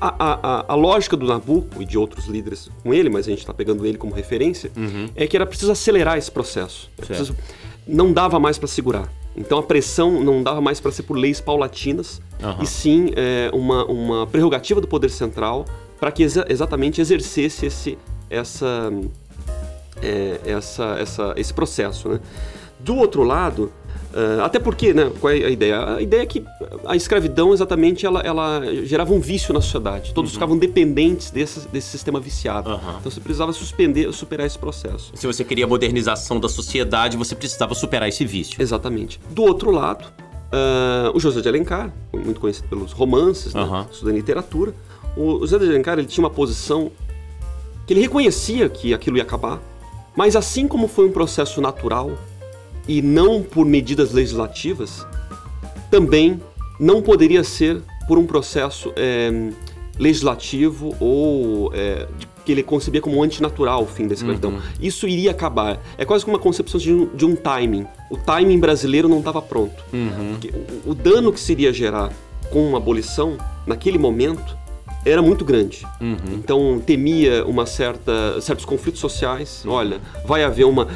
A, 0.00 0.14
a, 0.18 0.72
a, 0.72 0.74
lógica 0.74 1.16
do 1.16 1.26
Nabucco 1.26 1.80
e 1.80 1.84
de 1.84 1.96
outros 1.96 2.26
líderes 2.26 2.68
com 2.82 2.92
ele, 2.92 3.08
mas 3.08 3.26
a 3.28 3.30
gente 3.30 3.40
está 3.40 3.54
pegando 3.54 3.86
ele 3.86 3.96
como 3.96 4.12
referência, 4.12 4.72
uhum. 4.74 5.08
é 5.14 5.28
que 5.28 5.36
era 5.36 5.46
preciso 5.46 5.70
acelerar 5.70 6.18
esse 6.18 6.30
processo. 6.30 6.90
Preciso, 6.96 7.36
não 7.86 8.12
dava 8.12 8.38
mais 8.38 8.58
para 8.58 8.68
segurar. 8.68 9.08
Então 9.36 9.58
a 9.58 9.62
pressão 9.62 10.22
não 10.22 10.42
dava 10.42 10.60
mais 10.60 10.78
para 10.78 10.92
ser 10.92 11.04
por 11.04 11.16
leis 11.16 11.40
paulatinas, 11.40 12.20
uhum. 12.42 12.62
e 12.62 12.66
sim 12.66 13.10
é, 13.16 13.50
uma, 13.52 13.84
uma 13.86 14.26
prerrogativa 14.26 14.80
do 14.80 14.86
poder 14.86 15.10
central 15.10 15.64
para 15.98 16.12
que 16.12 16.22
exa 16.22 16.44
exatamente 16.48 17.00
exercesse 17.00 17.66
esse, 17.66 17.98
essa, 18.28 18.90
é, 20.02 20.40
essa, 20.44 20.96
essa, 20.98 21.34
esse 21.36 21.54
processo. 21.54 22.08
Né? 22.08 22.20
Do 22.78 22.96
outro 22.96 23.22
lado, 23.22 23.72
Uh, 24.12 24.42
até 24.42 24.58
porque, 24.58 24.92
né, 24.92 25.10
qual 25.20 25.32
é 25.32 25.44
a 25.44 25.50
ideia? 25.50 25.94
A 25.96 26.02
ideia 26.02 26.22
é 26.22 26.26
que 26.26 26.44
a 26.84 26.94
escravidão, 26.94 27.52
exatamente, 27.52 28.04
ela, 28.04 28.20
ela 28.20 28.62
gerava 28.84 29.12
um 29.12 29.20
vício 29.20 29.54
na 29.54 29.60
sociedade. 29.60 30.12
Todos 30.12 30.30
uhum. 30.30 30.34
ficavam 30.34 30.58
dependentes 30.58 31.30
desse, 31.30 31.66
desse 31.68 31.88
sistema 31.88 32.20
viciado. 32.20 32.70
Uhum. 32.70 32.76
Então 33.00 33.10
você 33.10 33.20
precisava 33.20 33.52
suspender, 33.52 34.12
superar 34.12 34.46
esse 34.46 34.58
processo. 34.58 35.12
Se 35.14 35.26
você 35.26 35.44
queria 35.44 35.64
a 35.64 35.68
modernização 35.68 36.38
da 36.38 36.48
sociedade, 36.48 37.16
você 37.16 37.34
precisava 37.34 37.74
superar 37.74 38.08
esse 38.08 38.24
vício. 38.24 38.60
Exatamente. 38.60 39.18
Do 39.30 39.42
outro 39.42 39.70
lado, 39.70 40.04
uh, 40.04 41.16
o 41.16 41.18
José 41.18 41.40
de 41.40 41.48
Alencar, 41.48 41.92
muito 42.12 42.40
conhecido 42.40 42.68
pelos 42.68 42.92
romances, 42.92 43.54
né, 43.54 43.62
uhum. 43.62 43.86
estudando 43.90 44.14
literatura, 44.14 44.74
o 45.16 45.40
José 45.40 45.58
de 45.58 45.70
Alencar 45.70 45.98
ele 45.98 46.06
tinha 46.06 46.22
uma 46.22 46.30
posição 46.30 46.90
que 47.86 47.94
ele 47.94 48.00
reconhecia 48.00 48.68
que 48.68 48.92
aquilo 48.92 49.16
ia 49.16 49.22
acabar, 49.22 49.60
mas 50.14 50.36
assim 50.36 50.68
como 50.68 50.86
foi 50.86 51.06
um 51.06 51.12
processo 51.12 51.60
natural, 51.60 52.12
e 52.88 53.00
não 53.00 53.42
por 53.42 53.64
medidas 53.64 54.12
legislativas, 54.12 55.06
também 55.90 56.40
não 56.80 57.02
poderia 57.02 57.44
ser 57.44 57.80
por 58.08 58.18
um 58.18 58.26
processo 58.26 58.92
é, 58.96 59.50
legislativo 59.98 60.94
ou 60.98 61.72
é, 61.74 62.08
que 62.44 62.52
ele 62.52 62.62
concebia 62.62 63.00
como 63.00 63.22
antinatural 63.22 63.84
o 63.84 63.86
fim 63.86 64.06
da 64.06 64.14
escravidão. 64.14 64.52
Uhum. 64.52 64.60
Isso 64.80 65.06
iria 65.06 65.30
acabar. 65.30 65.80
É 65.96 66.04
quase 66.04 66.24
como 66.24 66.36
uma 66.36 66.42
concepção 66.42 66.80
de 66.80 66.92
um, 66.92 67.06
de 67.14 67.24
um 67.24 67.36
timing. 67.36 67.86
O 68.10 68.16
timing 68.16 68.58
brasileiro 68.58 69.08
não 69.08 69.18
estava 69.18 69.40
pronto. 69.40 69.82
Uhum. 69.92 70.38
O, 70.86 70.90
o, 70.90 70.94
dano 70.94 71.32
que 71.32 71.40
seria 71.40 71.72
gerar 71.72 72.12
com 72.50 72.66
uma 72.68 72.78
abolição, 72.78 73.38
naquele 73.66 73.98
momento, 73.98 74.56
era 75.04 75.22
muito 75.22 75.44
grande. 75.44 75.86
Uhum. 76.00 76.16
Então 76.34 76.82
temia 76.84 77.44
uma 77.44 77.66
certa 77.66 78.40
certos 78.40 78.64
conflitos 78.64 79.00
sociais. 79.00 79.62
Olha, 79.66 80.00
vai 80.26 80.42
haver 80.42 80.64
uma 80.64 80.88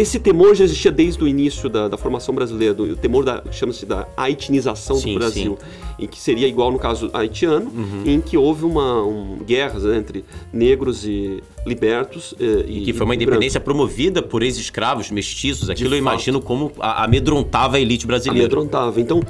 esse 0.00 0.18
temor 0.18 0.54
já 0.54 0.64
existia 0.64 0.90
desde 0.90 1.22
o 1.22 1.28
início 1.28 1.68
da, 1.68 1.86
da 1.86 1.98
formação 1.98 2.34
brasileira, 2.34 2.72
do, 2.72 2.84
o 2.84 2.96
temor 2.96 3.24
da 3.24 3.42
chama-se 3.50 3.84
da 3.84 4.08
haitinização 4.16 4.96
sim, 4.96 5.12
do 5.12 5.18
Brasil, 5.18 5.58
sim. 5.60 6.04
em 6.04 6.08
que 6.08 6.18
seria 6.18 6.48
igual 6.48 6.72
no 6.72 6.78
caso 6.78 7.10
haitiano, 7.12 7.70
uhum. 7.70 8.02
em 8.06 8.20
que 8.20 8.36
houve 8.36 8.64
uma 8.64 9.02
um, 9.02 9.38
guerras 9.44 9.84
né, 9.84 9.98
entre 9.98 10.24
negros 10.52 11.04
e 11.04 11.42
libertos 11.66 12.34
eh, 12.40 12.64
e, 12.66 12.78
e, 12.78 12.84
que 12.86 12.92
foi 12.94 13.04
uma 13.04 13.14
independência 13.14 13.60
promovida 13.60 14.22
por 14.22 14.42
ex-escravos 14.42 15.10
mestiços. 15.10 15.68
Aquilo 15.68 15.94
eu 15.94 15.98
imagino 15.98 16.40
como 16.40 16.72
amedrontava 16.80 17.76
a 17.76 17.80
elite 17.80 18.06
brasileira. 18.06 18.46
Amedrontava. 18.46 18.98
Então 19.00 19.20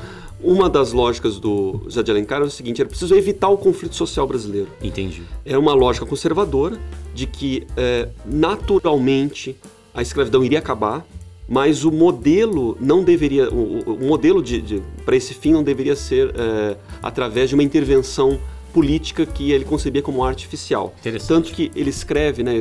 uma 0.43 0.71
das 0.71 0.93
lógicas 0.93 1.39
do 1.39 1.81
José 1.85 2.03
de 2.03 2.11
Alencar 2.13 2.39
era 2.39 2.47
o 2.47 2.51
seguinte: 2.51 2.81
era 2.81 2.89
preciso 2.89 3.15
evitar 3.15 3.49
o 3.49 3.59
conflito 3.59 3.97
social 3.97 4.27
brasileiro. 4.27 4.69
Entendi. 4.81 5.23
Era 5.45 5.59
uma 5.59 5.75
lógica 5.75 6.07
conservadora 6.07 6.79
de 7.13 7.27
que 7.27 7.67
eh, 7.77 8.09
naturalmente 8.25 9.57
a 9.95 10.03
escravidão 10.03 10.45
iria 10.45 10.59
acabar, 10.59 11.05
mas 11.49 11.85
o 11.85 11.91
modelo 11.91 12.77
não 12.81 13.03
deveria, 13.03 13.51
o, 13.51 13.81
o 13.95 14.07
modelo 14.07 14.43
de, 14.43 14.61
de 14.61 14.83
para 15.05 15.17
esse 15.17 15.35
fim 15.35 15.53
não 15.53 15.65
deveria 15.65 15.97
ser 15.97 16.33
é, 16.37 16.77
através 17.03 17.49
de 17.49 17.55
uma 17.55 17.63
intervenção 17.65 18.39
política 18.73 19.27
que 19.27 19.51
ele 19.51 19.65
concebia 19.65 20.01
como 20.01 20.25
artificial. 20.25 20.95
Tanto 21.27 21.53
que 21.53 21.73
ele 21.75 21.91
escreve, 21.91 22.45
né, 22.45 22.53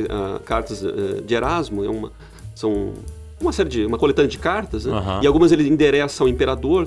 cartas 0.44 0.82
uh, 0.82 1.22
de 1.24 1.34
Erasmo, 1.34 1.84
é 1.84 1.88
uma, 1.88 2.12
são 2.52 2.94
uma 3.40 3.52
série 3.52 3.68
de 3.68 3.86
uma 3.86 3.96
coletânea 3.96 4.28
de 4.28 4.36
cartas, 4.38 4.86
né, 4.86 4.92
e 5.22 5.26
algumas 5.26 5.52
ele 5.52 5.68
endereça 5.68 6.24
ao 6.24 6.28
imperador. 6.28 6.84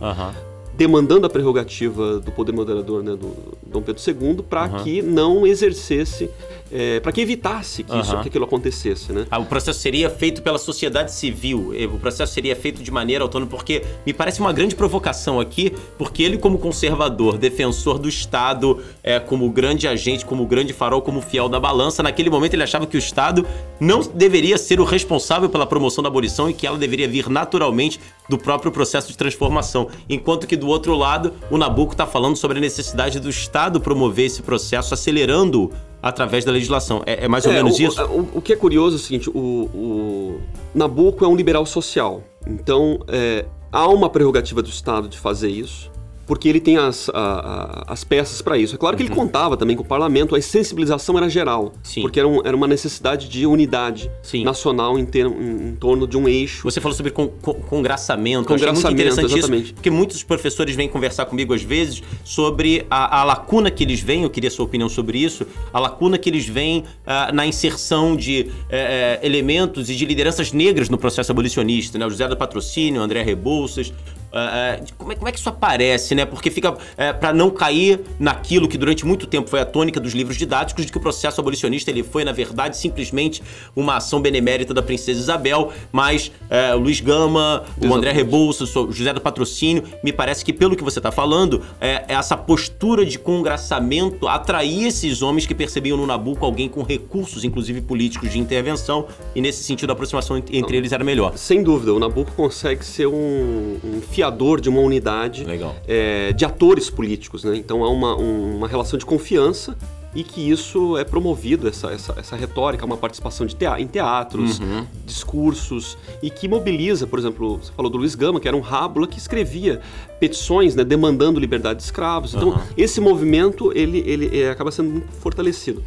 Demandando 0.75 1.25
a 1.27 1.30
prerrogativa 1.30 2.20
do 2.20 2.32
poder 2.32 2.51
moderador 2.51 3.03
né, 3.03 3.15
do 3.15 3.34
Dom 3.65 3.82
Pedro 3.82 4.01
II 4.06 4.44
para 4.48 4.65
uhum. 4.65 4.84
que 4.84 5.01
não 5.01 5.46
exercesse, 5.46 6.30
é, 6.72 7.00
para 7.00 7.12
que 7.12 7.22
evitasse 7.22 7.84
que, 7.84 7.92
uhum. 7.92 8.01
isso, 8.01 8.22
que 8.22 8.27
aquilo 8.27 8.46
acontecesse. 8.46 9.13
Né? 9.13 9.27
Ah, 9.30 9.39
o 9.39 9.46
processo 9.46 9.80
seria 9.80 10.10
feito 10.10 10.42
pela 10.42 10.58
sociedade 10.58 11.12
civil, 11.12 11.74
o 11.94 12.00
processo 12.00 12.34
seria 12.34 12.56
feito 12.56 12.82
de 12.82 12.89
maneira 12.92 13.24
autônoma, 13.24 13.50
porque 13.50 13.84
me 14.06 14.13
parece 14.13 14.39
uma 14.39 14.51
grande 14.51 14.75
provocação 14.75 15.39
aqui, 15.39 15.72
porque 15.98 16.24
ele, 16.24 16.38
como 16.38 16.58
conservador, 16.58 17.38
defensor 17.38 18.00
do 18.00 18.10
Estado, 18.10 18.84
é, 19.03 19.20
como 19.20 19.50
grande 19.51 19.88
agente, 19.88 20.25
como 20.25 20.46
grande 20.46 20.74
farol, 20.74 21.01
como 21.01 21.22
fiel 21.22 21.48
da 21.48 21.60
balança, 21.60 22.01
naquele 22.01 22.30
momento 22.30 22.56
ele 22.56 22.63
achava 22.63 22.88
que 22.88 22.98
o 22.98 23.00
Estado 23.00 23.46
não 23.80 24.01
deveria 24.01 24.58
ser 24.58 24.80
o 24.80 24.84
responsável 24.84 25.50
pela 25.50 25.65
promoção 25.65 26.01
da 26.01 26.08
abolição 26.08 26.50
e 26.50 26.53
que 26.53 26.65
ela 26.65 26.77
deveria 26.77 27.08
vir 27.08 27.30
naturalmente 27.30 28.00
do 28.27 28.38
próprio 28.38 28.72
processo 28.72 29.10
de 29.10 29.18
transformação. 29.18 29.88
Enquanto 30.10 30.48
que 30.48 30.56
do 30.56 30.68
outro 30.68 30.96
lado, 30.96 31.34
o 31.50 31.58
Nabucco 31.58 31.94
está 31.94 32.06
falando 32.06 32.36
sobre 32.36 32.58
a 32.58 32.62
necessidade 32.62 33.20
do 33.20 33.30
Estado 33.30 33.80
promover 33.80 34.25
esse 34.25 34.42
processo, 34.42 34.94
acelerando 34.94 35.72
através 36.01 36.44
da 36.44 36.51
legislação. 36.51 37.01
É, 37.06 37.25
é 37.25 37.27
mais 37.27 37.46
ou 37.46 37.51
é, 37.51 37.56
menos 37.56 37.77
o, 37.77 37.82
isso? 37.82 38.03
O, 38.06 38.38
o, 38.38 38.42
que 38.42 38.53
é 38.53 38.56
curioso 38.56 38.98
é 38.98 39.00
o 39.00 39.01
seguinte: 39.01 39.30
o, 39.30 39.34
o 39.74 40.42
Nabucco 40.74 41.24
é 41.24 41.27
um 41.27 41.36
liberal 41.36 41.65
social. 41.65 42.24
Então, 42.46 43.00
é, 43.08 43.46
há 43.72 43.88
uma 43.88 44.10
prerrogativa 44.10 44.62
do 44.62 44.70
Estado 44.70 45.08
de 45.08 45.18
fazer 45.18 45.50
isso. 45.50 45.93
Porque 46.25 46.48
ele 46.48 46.60
tem 46.60 46.77
as, 46.77 47.10
a, 47.10 47.84
a, 47.89 47.94
as 47.94 48.03
peças 48.03 48.42
para 48.42 48.58
isso. 48.58 48.75
É 48.75 48.77
claro 48.77 48.96
que 48.96 49.03
ele 49.03 49.10
contava 49.13 49.58
também 49.58 49.75
com 49.75 49.84
o 49.84 49.86
parlamento, 49.86 50.36
a 50.36 50.42
sensibilização 50.42 51.18
era 51.18 51.30
geral, 51.30 51.74
Sim. 51.84 52.01
porque 52.01 52.20
era, 52.20 52.27
um- 52.27 52.42
era 52.46 52.56
uma 52.56 52.68
necessidade 52.68 53.27
de 53.27 53.46
unidade 53.46 54.10
Sim. 54.22 54.44
nacional 54.44 54.98
em, 54.98 55.06
ter- 55.06 55.25
em- 55.25 55.70
em 55.70 55.75
torno 55.75 56.08
de 56.08 56.18
um 56.18 56.27
eixo. 56.27 56.63
Você 56.63 56.80
falou 56.80 56.96
sobre 56.96 57.12
con 57.12 57.27
con 57.27 57.53
congraçamento. 57.53 58.53
Achei 58.53 58.68
muito 58.68 58.75
Congraçamento, 58.75 58.94
interessante 59.01 59.38
exatamente. 59.38 59.65
isso, 59.65 59.74
porque 59.75 59.89
muitos 59.89 60.24
professores 60.24 60.75
vêm 60.75 60.88
conversar 60.88 61.25
comigo 61.25 61.53
às 61.53 61.62
vezes 61.63 62.01
sobre 62.24 62.86
a, 62.89 63.20
a 63.22 63.24
lacuna 63.24 63.70
que 63.70 63.84
eles 63.84 64.00
veem, 64.00 64.24
eu 64.24 64.30
queria 64.30 64.50
sua 64.50 64.65
opinião 64.65 64.88
sobre 64.89 65.18
isso, 65.18 65.46
a 65.74 65.80
lacuna 65.80 66.18
que 66.18 66.30
eles 66.30 66.46
veem 66.46 66.84
ah, 67.06 67.32
na 67.34 67.46
inserção 67.46 68.15
de 68.15 68.50
eh, 68.70 69.20
elementos 69.24 69.89
e 69.89 69.96
de 69.96 70.06
lideranças 70.06 70.51
negras 70.51 70.89
no 70.89 70.98
processo 70.98 71.32
abolicionista, 71.32 71.98
né? 71.98 72.06
O 72.06 72.10
José 72.10 72.27
do 72.27 72.38
Patrocínio, 72.38 73.01
o 73.01 73.03
André 73.03 73.22
Rebouças. 73.24 73.94
Ah, 74.34 74.78
ah, 74.80 74.84
como, 74.98 75.12
é, 75.12 75.16
como 75.16 75.28
é 75.30 75.32
que 75.32 75.40
isso 75.40 75.50
aparece, 75.50 76.16
né? 76.16 76.25
Porque 76.25 76.50
fica 76.52 76.75
para 77.20 77.32
não 77.34 77.50
cair 77.50 78.00
naquilo 78.20 78.68
que 78.68 78.78
durante 78.78 79.06
muito 79.06 79.28
tempo 79.28 79.50
foi 79.50 79.60
a 79.60 79.66
tônica 79.66 80.00
dos 80.00 80.13
livros 80.13 80.38
didáticos 80.38 80.86
de 80.86 80.92
que 80.92 80.98
o 80.98 81.02
processo 81.02 81.40
abolicionista 81.40 81.92
ele 81.92 82.04
foi 82.04 82.24
na 82.24 82.32
verdade 82.32 82.78
simplesmente 82.78 83.42
uma 83.75 83.98
ação 83.98 84.22
benemérita 84.22 84.74
da 84.74 84.82
princesa 84.82 85.20
Isabel, 85.20 85.72
mas 85.92 86.32
eh, 86.50 86.74
o 86.75 86.80
Luiz 86.80 87.00
Gama, 87.00 87.63
o 87.80 87.94
André 87.94 88.12
Rebouças, 88.12 88.75
o 88.75 88.92
José 88.92 89.13
do 89.13 89.22
Patrocínio, 89.22 89.84
me 90.04 90.12
parece 90.12 90.44
que 90.44 90.52
pelo 90.52 90.75
que 90.75 90.84
você 90.84 91.00
está 91.00 91.12
falando, 91.12 91.62
é, 91.80 92.04
essa 92.08 92.36
postura 92.36 93.06
de 93.06 93.18
congraçamento 93.20 94.28
atraía 94.28 94.88
esses 94.88 95.22
homens 95.22 95.46
que 95.46 95.54
percebiam 95.56 95.98
no 95.98 96.06
Nabucco 96.06 96.46
alguém 96.46 96.68
com 96.68 96.82
recursos, 96.84 97.44
inclusive 97.44 97.82
políticos, 97.82 98.32
de 98.32 98.40
intervenção, 98.40 99.08
e 99.36 99.42
nesse 99.42 99.63
sentido 99.63 99.92
a 99.92 99.94
aproximação 99.94 100.38
ent- 100.38 100.50
entre 100.54 100.78
eles 100.78 100.92
era 100.92 101.04
melhor. 101.04 101.38
Sem 101.38 101.62
dúvida, 101.63 101.94
o 101.94 102.00
Nabucco 102.00 102.32
consegue 102.34 102.84
ser 102.86 103.08
um, 103.08 103.78
um 103.84 104.02
fiador 104.24 104.62
de 104.62 104.70
uma 104.70 104.80
unidade 104.80 105.44
Legal. 105.44 105.75
é, 105.86 106.32
de 106.32 106.46
atores 106.46 106.89
políticos, 106.89 107.44
né? 107.44 107.58
Então 107.58 107.84
há 107.84 107.89
uma, 107.89 108.15
um- 108.15 108.58
uma 108.58 108.68
relação 108.70 108.98
de 108.98 109.06
confiança 109.06 109.75
e 110.15 110.24
que 110.24 110.50
isso 110.50 110.96
é 110.98 111.03
promovido, 111.03 111.68
essa, 111.68 111.88
essa, 111.92 112.13
essa 112.18 112.36
retórica, 112.38 112.86
uma 112.86 112.96
participação 112.96 113.46
de 113.48 113.56
tea- 113.56 113.80
em 113.82 113.88
teatros, 113.88 114.60
Uhum. 114.60 114.86
discursos, 115.06 115.98
e 116.22 116.30
que 116.30 116.48
mobiliza, 116.48 117.06
por 117.08 117.18
exemplo, 117.20 117.58
você 117.62 117.72
falou 117.74 117.92
do 117.92 117.98
Luiz 117.98 118.13
Gama, 118.15 118.39
que 118.39 118.48
era 118.48 118.56
um 118.56 118.62
rábula 118.62 119.08
que 119.08 119.18
escrevia 119.18 119.82
petições 120.20 120.75
né, 120.75 120.84
demandando 120.86 121.39
liberdade 121.39 121.77
de 121.80 121.84
escravos. 121.84 122.34
Então, 122.36 122.51
Aham. 122.51 122.62
esse 122.77 123.01
movimento 123.01 123.72
ele, 123.75 124.03
ele 124.06 124.39
é, 124.42 124.51
acaba 124.51 124.72
sendo 124.72 124.89
muito 124.92 125.12
fortalecido. 125.20 125.84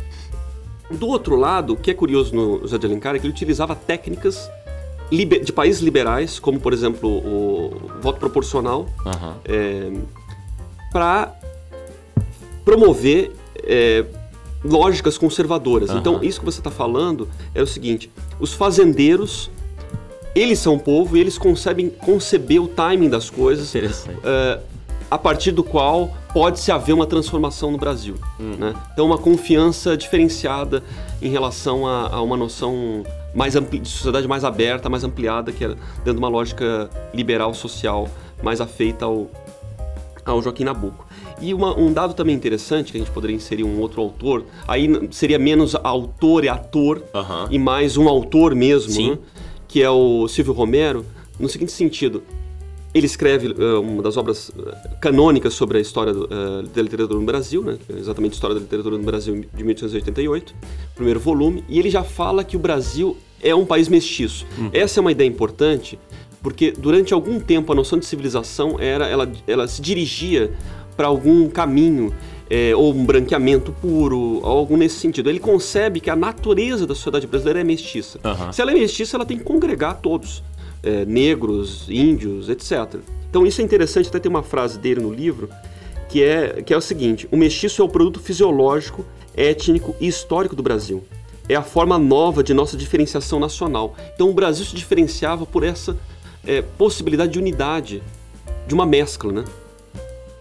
Do 0.90 1.07
outro 1.07 1.37
lado, 1.37 1.73
o 1.73 1.76
que 1.76 1.90
é 1.90 1.95
curioso 1.95 2.35
no 2.35 2.61
José 2.61 2.76
de 2.78 2.87
Alencar 2.87 3.14
é 3.14 3.19
que 3.19 3.26
ele 3.26 3.33
utilizava 3.33 3.75
técnicas 3.75 4.50
de 5.11 5.53
países 5.53 5.81
liberais, 5.81 6.39
como 6.39 6.59
por 6.59 6.73
exemplo 6.73 7.09
o 7.09 7.91
voto 8.01 8.19
proporcional, 8.19 8.87
Aham. 9.05 9.37
para 10.93 11.35
promover 12.65 13.33
é, 13.63 14.05
lógicas 14.65 15.17
conservadoras. 15.17 15.91
Aham. 15.91 15.99
Então, 16.01 16.23
isso 16.23 16.41
que 16.41 16.45
você 16.45 16.61
está 16.61 16.71
falando 16.71 17.29
é 17.55 17.63
o 17.63 17.67
seguinte: 17.67 18.11
os 18.41 18.53
fazendeiros, 18.53 19.51
eles 20.35 20.59
são 20.59 20.79
povo 20.79 21.17
e 21.17 21.21
eles 21.21 21.39
concebem 21.39 21.89
conceber 21.89 22.61
o 22.61 22.69
timing 22.69 23.09
das 23.09 23.31
coisas 23.31 23.69
Interessante. 23.69 24.19
é, 24.25 24.61
a 25.11 25.17
partir 25.19 25.53
do 25.53 25.63
qual 25.63 26.15
pode-se 26.33 26.71
haver 26.73 26.93
uma 26.93 27.07
transformação 27.07 27.71
no 27.71 27.79
Brasil. 27.79 28.17
né? 28.39 28.75
Então, 28.93 29.07
uma 29.07 29.19
confiança 29.19 29.97
diferenciada 29.97 30.83
em 31.23 31.29
relação 31.31 31.87
a, 31.87 32.09
a 32.09 32.21
uma 32.23 32.37
noção 32.37 33.05
mais 33.35 33.55
ampli- 33.57 33.79
de 33.79 33.89
sociedade 33.89 34.27
mais 34.27 34.45
aberta, 34.45 34.89
mais 34.89 35.05
ampliada, 35.05 35.53
que 35.53 35.65
é 35.65 35.69
dentro 35.69 36.15
de 36.15 36.19
uma 36.19 36.29
lógica 36.29 36.91
liberal 37.15 37.55
social 37.55 38.09
mais 38.43 38.61
afeita 38.61 39.05
ao, 39.05 39.31
ao 40.25 40.43
Joaquim 40.43 40.65
Nabuco. 40.65 41.07
E 41.41 41.53
uma- 41.55 41.79
um 41.79 41.93
dado 41.93 42.13
também 42.15 42.35
interessante, 42.35 42.91
que 42.91 42.99
a 42.99 43.01
gente 43.01 43.13
poderia 43.13 43.37
inserir 43.37 43.63
um 43.65 43.79
outro 43.81 44.01
autor, 44.03 44.45
aí 44.67 45.09
seria 45.13 45.39
menos 45.39 45.75
autor 45.77 46.45
e 46.45 46.49
ator, 46.49 47.03
Aham. 47.15 47.47
e 47.51 47.59
mais 47.59 47.97
um 47.97 48.09
autor 48.09 48.55
mesmo, 48.55 49.11
né? 49.11 49.19
que 49.69 49.83
é 49.83 49.91
o 49.91 50.27
Silvio 50.29 50.53
Romero, 50.53 51.05
no 51.39 51.49
seguinte 51.49 51.73
sentido. 51.73 52.23
Ele 52.97 53.05
escreve 53.05 53.49
eh, 53.49 53.75
uma 53.75 54.03
das 54.03 54.17
obras 54.17 54.50
eh, 54.59 54.88
canônicas 55.03 55.53
sobre 55.53 55.76
a 55.76 55.81
história 55.83 56.15
do, 56.15 56.25
eh, 56.25 56.62
da 56.75 56.81
literatura 56.81 57.21
no 57.21 57.26
Brasil, 57.26 57.62
né? 57.62 57.76
exatamente 57.95 58.33
a 58.33 58.37
história 58.37 58.55
da 58.55 58.62
literatura 58.62 58.97
no 58.97 59.05
Brasil 59.05 59.45
de 59.55 59.62
1888, 59.62 60.55
primeiro 60.95 61.21
volume, 61.21 61.62
e 61.69 61.79
ele 61.79 61.91
já 61.91 62.03
fala 62.03 62.43
que 62.43 62.57
o 62.57 62.59
Brasil 62.59 63.15
é 63.43 63.55
um 63.55 63.67
país 63.67 63.87
mestiço. 63.91 64.47
Essa 64.73 64.99
é 64.99 65.03
uma 65.03 65.12
ideia 65.12 65.29
importante, 65.29 65.99
porque 66.43 66.71
durante 66.71 67.12
algum 67.12 67.38
tempo 67.38 67.70
a 67.70 67.75
noção 67.75 67.99
de 67.99 68.07
civilização 68.07 68.81
era, 68.81 69.07
ela, 69.07 69.31
ela 69.47 69.68
se 69.68 69.83
dirigia 69.83 70.55
para 70.97 71.07
algum 71.07 71.51
caminho 71.51 72.14
é, 72.49 72.75
ou 72.75 72.94
um 72.94 73.05
branqueamento 73.05 73.73
puro, 73.73 74.18
ou 74.18 74.47
algo 74.47 74.75
nesse 74.75 74.97
sentido. 74.97 75.29
Ele 75.29 75.38
concebe 75.38 76.01
que 76.01 76.09
a 76.09 76.16
natureza 76.16 76.87
da 76.87 76.94
sociedade 76.94 77.27
brasileira 77.27 77.61
é 77.61 77.64
mestiça. 77.64 78.18
Aham. 78.25 78.53
Se 78.53 78.62
ela 78.62 78.70
é 78.70 78.75
mestiça, 78.75 79.18
ela 79.18 79.27
tem 79.27 79.37
que 79.37 79.44
congregar 79.44 80.01
todos, 80.01 80.42
é, 80.83 81.05
negros, 81.05 81.87
índios, 81.89 82.49
etc. 82.49 83.01
Então 83.29 83.47
isso 83.47 83.61
é 83.61 83.65
interessante, 83.65 84.09
até 84.09 84.19
tem 84.19 84.31
uma 84.31 84.43
frase 84.43 84.79
dele 84.79 85.01
no 85.01 85.12
livro, 85.12 85.49
que 86.09 86.23
é, 86.23 86.62
que 86.62 86.73
é 86.73 86.77
o 86.77 86.81
seguinte, 86.81 87.29
o 87.31 87.37
mestiço 87.37 87.83
é 87.83 87.85
o 87.85 87.89
produto 87.89 88.21
fisiológico, 88.21 89.05
étnico 89.37 89.95
e 90.01 90.07
histórico 90.07 90.57
do 90.57 90.62
Brasil. 90.62 91.05
É 91.49 91.55
a 91.55 91.62
forma 91.62 91.99
nova 91.99 92.43
de 92.43 92.53
nossa 92.55 92.77
diferenciação 92.77 93.39
nacional. 93.39 93.95
Então 94.15 94.29
o 94.29 94.33
Brasil 94.33 94.65
se 94.65 94.75
diferenciava 94.75 95.47
por 95.47 95.62
essa 95.62 95.97
é, 96.47 96.62
possibilidade 96.62 97.33
de 97.33 97.39
unidade, 97.39 98.03
de 98.67 98.75
uma 98.75 98.87
mescla, 98.87 99.33
né? 99.33 99.45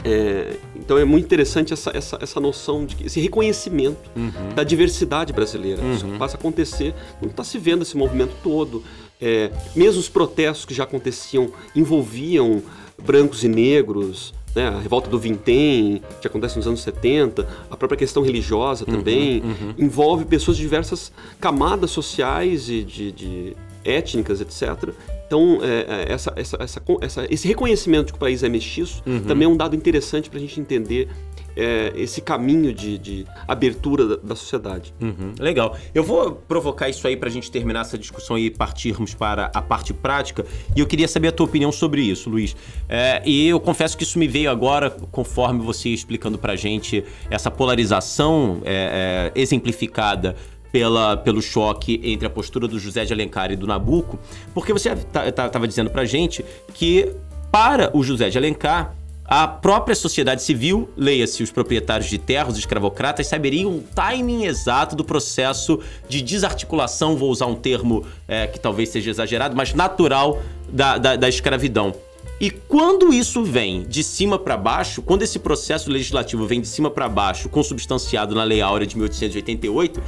É, 0.08 0.58
então 0.76 1.00
é 1.00 1.04
muito 1.04 1.26
interessante 1.26 1.74
essa, 1.74 1.90
essa, 1.96 2.20
essa 2.22 2.40
noção, 2.40 2.86
de 2.86 3.08
esse 3.08 3.20
reconhecimento 3.20 4.12
da 4.56 4.64
diversidade 4.64 5.34
brasileira. 5.34 5.82
Isso 5.88 6.06
passa 6.20 6.38
a 6.38 6.40
acontecer, 6.40 6.94
não 7.20 7.30
está 7.30 7.44
se 7.44 7.58
vendo 7.58 7.82
esse 7.82 7.98
movimento 7.98 8.36
todo. 8.44 8.84
É, 9.22 9.52
mesmo 9.76 10.00
os 10.00 10.10
protestos 10.10 10.66
que 10.66 10.74
já 10.74 10.84
aconteciam 10.84 11.52
envolviam 11.76 12.62
brancos 13.02 13.44
e 13.44 13.48
negros, 13.48 14.34
né? 14.56 14.68
a 14.68 14.80
revolta 14.80 15.10
do 15.10 15.20
Vintém, 15.20 16.02
que 16.22 16.28
acontece 16.28 16.58
nos 16.58 16.68
anos 16.68 16.82
70, 16.82 17.48
a 17.70 17.78
própria 17.78 17.98
questão 17.98 18.24
religiosa 18.24 18.86
também, 18.86 19.44
envolve 19.78 20.26
pessoas 20.26 20.58
de 20.58 20.64
diversas 20.64 21.12
camadas 21.40 21.92
sociais 21.92 22.70
e 22.70 22.84
de, 22.84 23.12
de 23.12 23.58
étnicas, 23.84 24.42
etc. 24.42 24.94
Então, 25.28 25.60
é, 25.62 26.06
é, 26.08 26.12
essa, 26.12 26.34
essa, 26.36 26.58
essa, 27.02 27.28
esse 27.30 27.48
reconhecimento 27.48 28.08
de 28.08 28.14
que 28.14 28.18
o 28.18 28.20
país 28.20 28.44
é 28.44 28.50
mestiço 28.50 29.04
também 29.28 29.46
é 29.46 29.50
um 29.50 29.58
dado 29.58 29.76
interessante 29.76 30.30
para 30.30 30.38
a 30.38 30.42
gente 30.42 30.60
entender 30.60 31.10
é, 31.56 31.94
esse 31.96 32.22
caminho 32.22 32.74
de, 32.74 32.98
de 32.98 33.26
abertura 33.48 34.06
da, 34.06 34.16
da 34.18 34.36
sociedade. 34.36 34.94
Uhum, 35.02 35.34
legal. 35.40 35.78
Eu 35.94 36.04
vou 36.04 36.34
provocar 36.34 36.90
isso 36.90 37.08
aí 37.08 37.16
pra 37.16 37.30
gente 37.30 37.50
terminar 37.50 37.82
essa 37.82 37.98
discussão 37.98 38.38
e 38.38 38.50
partirmos 38.50 39.14
para 39.14 39.52
a 39.54 39.62
parte 39.62 39.94
prática. 39.94 40.46
E 40.76 40.80
eu 40.80 40.86
queria 40.86 41.08
saber 41.08 41.30
a 41.30 41.32
tua 41.32 41.46
opinião 41.46 41.72
sobre 41.72 42.02
isso, 42.02 42.30
Luiz. 42.30 42.56
É, 42.90 43.22
e 43.26 43.48
eu 43.48 43.60
confesso 43.60 43.98
que 43.98 44.04
isso 44.04 44.20
me 44.20 44.28
veio 44.28 44.50
agora, 44.50 44.90
conforme 44.90 45.62
você 45.62 45.90
explicando 45.90 46.38
pra 46.38 46.56
gente 46.56 47.04
essa 47.30 47.50
polarização 47.50 48.62
é, 48.66 49.32
é, 49.36 49.40
exemplificada 49.40 50.36
pela, 50.72 51.16
pelo 51.16 51.42
choque 51.42 52.02
entre 52.04 52.28
a 52.28 52.30
postura 52.30 52.68
do 52.68 52.78
José 52.78 53.06
de 53.06 53.14
Alencar 53.14 53.50
e 53.52 53.56
do 53.56 53.66
Nabucco, 53.66 54.20
porque 54.54 54.74
você 54.74 54.90
estava 54.92 55.68
dizendo 55.68 55.90
pra 55.90 56.04
gente 56.04 56.44
que 56.74 57.14
para 57.50 57.96
o 57.96 58.04
José 58.04 58.30
de 58.30 58.38
Alencar 58.38 58.94
a 59.28 59.48
própria 59.48 59.96
sociedade 59.96 60.44
civil, 60.44 60.88
leia-se 60.96 61.42
os 61.42 61.52
proprietários 61.52 62.08
de 62.08 62.20
terras, 62.20 62.54
os 62.54 62.60
escravocratas, 62.60 63.26
saberiam 63.26 63.72
o 63.72 63.84
timing 63.96 64.46
exato 64.46 64.96
do 64.96 65.04
processo 65.04 65.80
de 66.08 66.22
desarticulação, 66.22 67.18
vou 67.18 67.32
usar 67.32 67.48
um 67.48 67.56
termo 67.56 68.06
é, 68.28 68.46
que 68.46 68.60
talvez 68.60 68.90
seja 68.90 69.10
exagerado, 69.10 69.56
mas 69.56 69.74
natural 69.74 70.42
da, 70.70 71.00
da, 71.00 71.16
da 71.16 71.28
escravidão. 71.28 71.96
E 72.40 72.52
quando 72.52 73.14
isso 73.14 73.44
vem 73.44 73.84
de 73.84 74.04
cima 74.04 74.38
para 74.38 74.58
baixo, 74.58 75.02
quando 75.02 75.24
esse 75.24 75.40
processo 75.40 75.90
legislativo 75.90 76.46
vem 76.46 76.62
de 76.62 76.68
cima 76.68 76.92
para 76.92 77.08
baixo, 77.08 77.48
consubstanciado 77.50 78.36
na 78.36 78.44
Lei 78.44 78.62
Áurea 78.62 78.86
de 78.86 78.96
1888, 78.96 80.04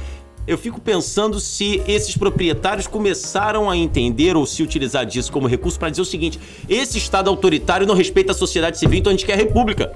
eu 0.48 0.56
fico 0.56 0.80
pensando 0.80 1.38
se 1.38 1.82
esses 1.86 2.16
proprietários 2.16 2.86
começaram 2.86 3.68
a 3.68 3.76
entender 3.76 4.34
ou 4.34 4.46
se 4.46 4.62
utilizar 4.62 5.04
disso 5.04 5.30
como 5.30 5.46
recurso 5.46 5.78
para 5.78 5.90
dizer 5.90 6.00
o 6.00 6.06
seguinte: 6.06 6.40
esse 6.66 6.96
Estado 6.96 7.28
autoritário 7.28 7.86
não 7.86 7.94
respeita 7.94 8.32
a 8.32 8.34
sociedade 8.34 8.78
civil, 8.78 8.98
então 8.98 9.10
a 9.10 9.14
gente 9.14 9.26
quer 9.26 9.36
república. 9.36 9.94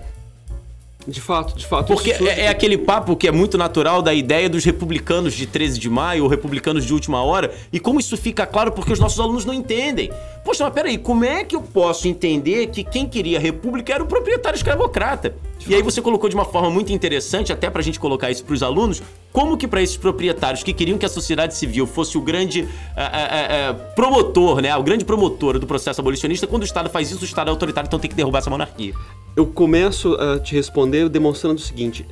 De 1.07 1.21
fato, 1.21 1.57
de 1.57 1.67
fato. 1.67 1.87
Porque 1.87 2.13
é, 2.13 2.43
é 2.43 2.49
aquele 2.49 2.79
papo 2.79 3.17
que 3.17 3.27
é 3.27 3.33
muito 3.33 3.59
natural 3.59 4.03
da 4.03 4.15
ideia 4.15 4.49
dos 4.49 4.65
republicanos 4.65 5.35
de 5.35 5.47
13 5.47 5.79
de 5.79 5.91
maio 5.91 6.25
ou 6.25 6.29
republicanos 6.29 6.85
de 6.85 6.93
última 6.93 7.23
hora. 7.23 7.53
E 7.73 7.81
como 7.81 7.99
isso 7.99 8.17
fica 8.17 8.47
claro 8.47 8.73
porque 8.73 8.93
os 8.93 8.99
nossos 8.99 9.19
alunos 9.19 9.45
não 9.45 9.55
entendem. 9.55 10.11
Poxa, 10.45 10.65
mas 10.65 10.73
peraí, 10.73 10.99
como 10.99 11.25
é 11.25 11.45
que 11.45 11.55
eu 11.55 11.63
posso 11.63 12.09
entender 12.09 12.69
que 12.69 12.85
quem 12.85 13.09
queria 13.09 13.39
república 13.39 13.95
era 13.95 14.03
o 14.03 14.07
proprietário 14.07 14.57
escravocrata? 14.57 15.35
E 15.67 15.75
aí 15.75 15.83
você 15.83 16.03
colocou 16.03 16.29
de 16.29 16.35
uma 16.35 16.45
forma 16.45 16.69
muito 16.71 16.93
interessante, 16.93 17.53
até 17.53 17.71
pra 17.71 17.83
gente 17.83 18.01
colocar 18.01 18.31
isso 18.31 18.45
pros 18.45 18.63
alunos, 18.63 19.01
como 19.33 19.57
que 19.57 19.69
pra 19.69 19.81
esses 19.81 19.97
proprietários 19.97 20.63
que 20.63 20.73
queriam 20.73 20.99
que 20.99 21.07
a 21.07 21.09
sociedade 21.09 21.57
civil 21.57 21.87
fosse 21.87 22.19
o 22.19 22.21
grande 22.21 22.69
ah, 22.97 23.11
ah, 23.13 23.71
ah, 23.71 23.75
promotor, 23.95 24.61
né? 24.61 24.77
O 24.77 24.83
grande 24.83 25.05
promotor 25.05 25.59
do 25.59 25.67
processo 25.67 26.01
abolicionista, 26.01 26.47
quando 26.47 26.63
o 26.63 26.67
Estado 26.67 26.91
faz 26.91 27.11
isso, 27.11 27.23
o 27.23 27.25
Estado 27.25 27.49
é 27.49 27.51
autoritário, 27.51 27.87
então 27.87 27.99
tem 27.99 28.11
que 28.11 28.17
derrubar 28.17 28.41
essa 28.41 28.51
monarquia. 28.51 28.93
Eu 29.37 29.47
começo 29.47 30.15
a 30.15 30.39
te 30.39 30.55
responder 30.55 31.09
demonstrando 31.09 31.57
o 31.57 31.63
seguinte: 31.63 32.07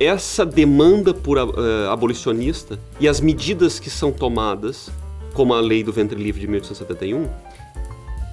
essa 0.00 0.44
demanda 0.44 1.14
por 1.14 1.38
uh, 1.38 1.90
abolicionista 1.90 2.78
e 3.00 3.08
as 3.08 3.20
medidas 3.20 3.78
que 3.78 3.90
são 3.90 4.12
tomadas, 4.12 4.90
como 5.34 5.54
a 5.54 5.60
lei 5.60 5.82
do 5.82 5.92
ventre 5.92 6.20
livre 6.20 6.40
de 6.40 6.46
1871, 6.46 7.28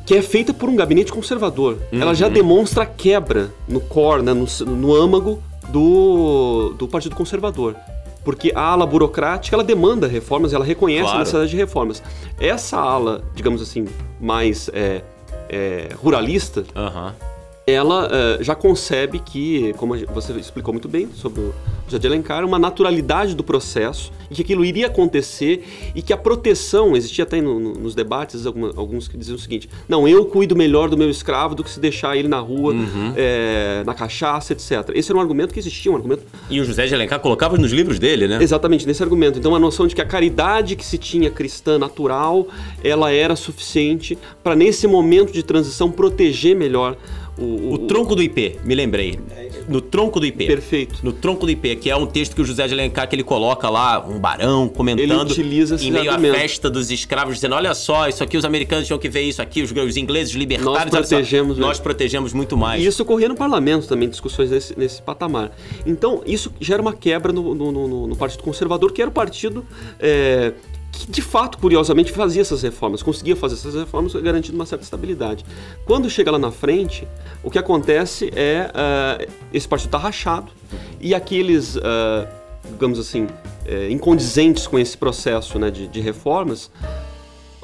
que 0.06 0.16
é 0.16 0.22
feita 0.22 0.54
por 0.54 0.70
um 0.70 0.76
gabinete 0.76 1.12
conservador. 1.12 1.78
Uhum. 1.92 2.02
Ela 2.02 2.14
já 2.14 2.30
demonstra 2.30 2.84
a 2.84 2.86
quebra 2.86 3.52
no 3.68 3.80
core, 3.80 4.24
né, 4.24 4.34
no, 4.34 4.46
no 4.66 4.96
âmago 4.96 5.42
do, 5.70 6.74
do 6.78 6.88
Partido 6.88 7.16
Conservador. 7.16 7.76
Porque 8.24 8.52
a 8.56 8.62
ala 8.62 8.88
burocrática, 8.88 9.56
ela 9.56 9.64
demanda 9.64 10.08
reformas, 10.08 10.52
ela 10.52 10.66
reconhece 10.66 11.04
claro. 11.04 11.18
a 11.18 11.20
necessidade 11.20 11.52
de 11.52 11.58
reformas. 11.58 12.02
Essa 12.40 12.78
ala, 12.78 13.24
digamos 13.36 13.62
assim, 13.62 13.86
mais 14.20 14.68
é, 14.74 15.04
é, 15.48 15.90
ruralista, 15.96 16.66
uhum 16.76 17.35
ela 17.68 18.08
uh, 18.08 18.44
já 18.44 18.54
concebe 18.54 19.20
que, 19.20 19.74
como 19.78 19.96
você 20.14 20.34
explicou 20.34 20.72
muito 20.72 20.88
bem 20.88 21.10
sobre 21.16 21.42
o 21.42 21.54
José 21.88 21.98
de 21.98 22.08
Alencar, 22.08 22.46
uma 22.46 22.60
naturalidade 22.60 23.36
do 23.36 23.44
processo 23.44 24.12
e 24.30 24.36
que 24.36 24.42
aquilo 24.42 24.64
iria 24.64 24.88
acontecer 24.88 25.66
e 25.96 26.02
que 26.02 26.14
a 26.14 26.18
proteção, 26.18 26.96
existia 26.96 27.24
até 27.24 27.42
no, 27.42 27.60
no, 27.60 27.74
nos 27.74 27.96
debates 27.96 28.46
alguma, 28.46 28.72
alguns 28.76 29.08
que 29.08 29.18
diziam 29.18 29.36
o 29.36 29.40
seguinte, 29.40 29.68
não, 29.90 30.08
eu 30.08 30.26
cuido 30.26 30.56
melhor 30.56 30.90
do 30.90 30.98
meu 30.98 31.10
escravo 31.10 31.56
do 31.56 31.64
que 31.64 31.70
se 31.70 31.80
deixar 31.80 32.16
ele 32.16 32.28
na 32.28 32.40
rua, 32.40 32.74
uhum. 32.74 33.14
é, 33.16 33.84
na 33.84 33.96
cachaça, 33.96 34.54
etc. 34.54 34.92
Esse 34.94 35.12
era 35.12 35.18
um 35.18 35.22
argumento 35.22 35.54
que 35.54 35.60
existia, 35.60 35.92
um 35.92 35.96
argumento... 35.96 36.24
E 36.50 36.62
o 36.62 36.66
José 36.66 36.86
de 36.86 36.94
Alencar 36.94 37.20
colocava 37.20 37.58
nos 37.58 37.72
livros 37.72 37.98
dele, 37.98 38.28
né? 38.28 38.38
Exatamente, 38.42 38.86
nesse 38.86 39.02
argumento. 39.02 39.40
Então 39.40 39.56
a 39.56 39.60
noção 39.60 39.88
de 39.88 39.96
que 39.96 40.02
a 40.02 40.06
caridade 40.06 40.76
que 40.76 40.86
se 40.86 41.00
tinha 41.00 41.32
cristã 41.32 41.80
natural, 41.80 42.48
ela 42.84 43.12
era 43.12 43.36
suficiente 43.36 44.18
para 44.44 44.56
nesse 44.56 44.86
momento 44.86 45.34
de 45.34 45.42
transição 45.42 45.92
proteger 45.92 46.56
melhor 46.56 46.96
o, 47.38 47.44
o, 47.44 47.74
o, 47.74 47.78
tronco 47.80 48.16
do 48.16 48.22
IP, 48.22 48.60
me 48.64 48.74
lembrei. 48.74 49.20
No 49.68 49.82
tronco 49.82 50.20
do 50.20 50.26
IP. 50.26 50.46
Perfeito. 50.46 51.00
No 51.04 51.12
tronco 51.12 51.46
do 51.46 51.52
IP, 51.52 51.76
que 51.78 51.90
é 51.90 51.96
um 51.96 52.06
texto 52.06 52.36
que 52.36 52.42
o 52.42 52.46
José 52.46 52.68
de 52.68 52.74
Alencar 52.74 53.10
que 53.10 53.16
ele 53.16 53.24
coloca 53.24 53.70
lá, 53.70 54.06
um 54.06 54.20
barão 54.20 54.70
comentando 54.70 55.02
ele 55.02 55.14
utiliza 55.14 55.76
em 55.76 55.92
meio 55.92 56.12
argumento. 56.12 56.36
à 56.36 56.40
festa 56.40 56.70
dos 56.70 56.90
escravos, 56.92 57.36
dizendo: 57.36 57.56
olha 57.56 57.74
só, 57.74 58.08
isso 58.08 58.24
aqui 58.24 58.38
os 58.38 58.46
americanos 58.46 58.88
tinham 58.88 58.98
que 58.98 59.10
ver 59.10 59.24
isso 59.24 59.42
aqui, 59.42 59.62
os, 59.62 59.72
os 59.72 59.98
ingleses, 59.98 60.32
os 60.32 60.38
libertários. 60.38 60.94
Nós 60.94 61.10
protegemos, 61.10 61.58
só, 61.58 61.62
nós 61.62 61.80
protegemos 61.80 62.34
muito 62.34 62.56
mais. 62.56 62.82
E 62.82 62.88
isso 62.88 63.04
ocorria 63.04 63.28
no 63.28 63.36
parlamento 63.36 63.88
também, 63.88 64.08
discussões 64.08 64.52
nesse, 64.52 64.78
nesse 64.78 65.02
patamar. 65.02 65.52
Então, 65.86 66.22
isso 66.26 66.54
gera 66.60 66.82
uma 66.82 66.94
quebra 66.94 67.34
no, 67.34 67.54
no, 67.54 67.72
no, 67.72 68.08
no 68.08 68.16
Partido 68.16 68.44
Conservador, 68.44 68.94
que 68.94 69.02
era 69.02 69.10
o 69.10 69.14
partido 69.14 69.66
é, 70.00 70.54
que 70.96 71.12
de 71.12 71.22
fato, 71.22 71.58
curiosamente, 71.58 72.12
fazia 72.12 72.42
essas 72.42 72.62
reformas, 72.62 73.04
conseguia 73.04 73.36
fazer 73.36 73.56
essas 73.56 73.76
reformas 73.76 74.14
garantindo 74.14 74.56
uma 74.56 74.66
certa 74.66 74.84
estabilidade. 74.84 75.46
Quando 75.86 76.10
chega 76.10 76.32
lá 76.32 76.40
na 76.40 76.52
frente, 76.52 77.08
o 77.44 77.52
que 77.52 77.60
acontece 77.60 78.32
é 78.34 78.72
uh, 78.72 79.32
esse 79.54 79.68
partido 79.68 79.90
está 79.90 79.98
rachado 79.98 80.52
e 81.00 81.14
aqueles, 81.14 81.76
uh, 81.76 81.82
digamos 82.72 82.98
assim, 82.98 83.26
uh, 83.26 83.92
incondizentes 83.92 84.66
com 84.68 84.80
esse 84.80 84.98
processo 84.98 85.60
né, 85.60 85.70
de, 85.70 85.88
de 85.88 86.00
reformas 86.00 86.72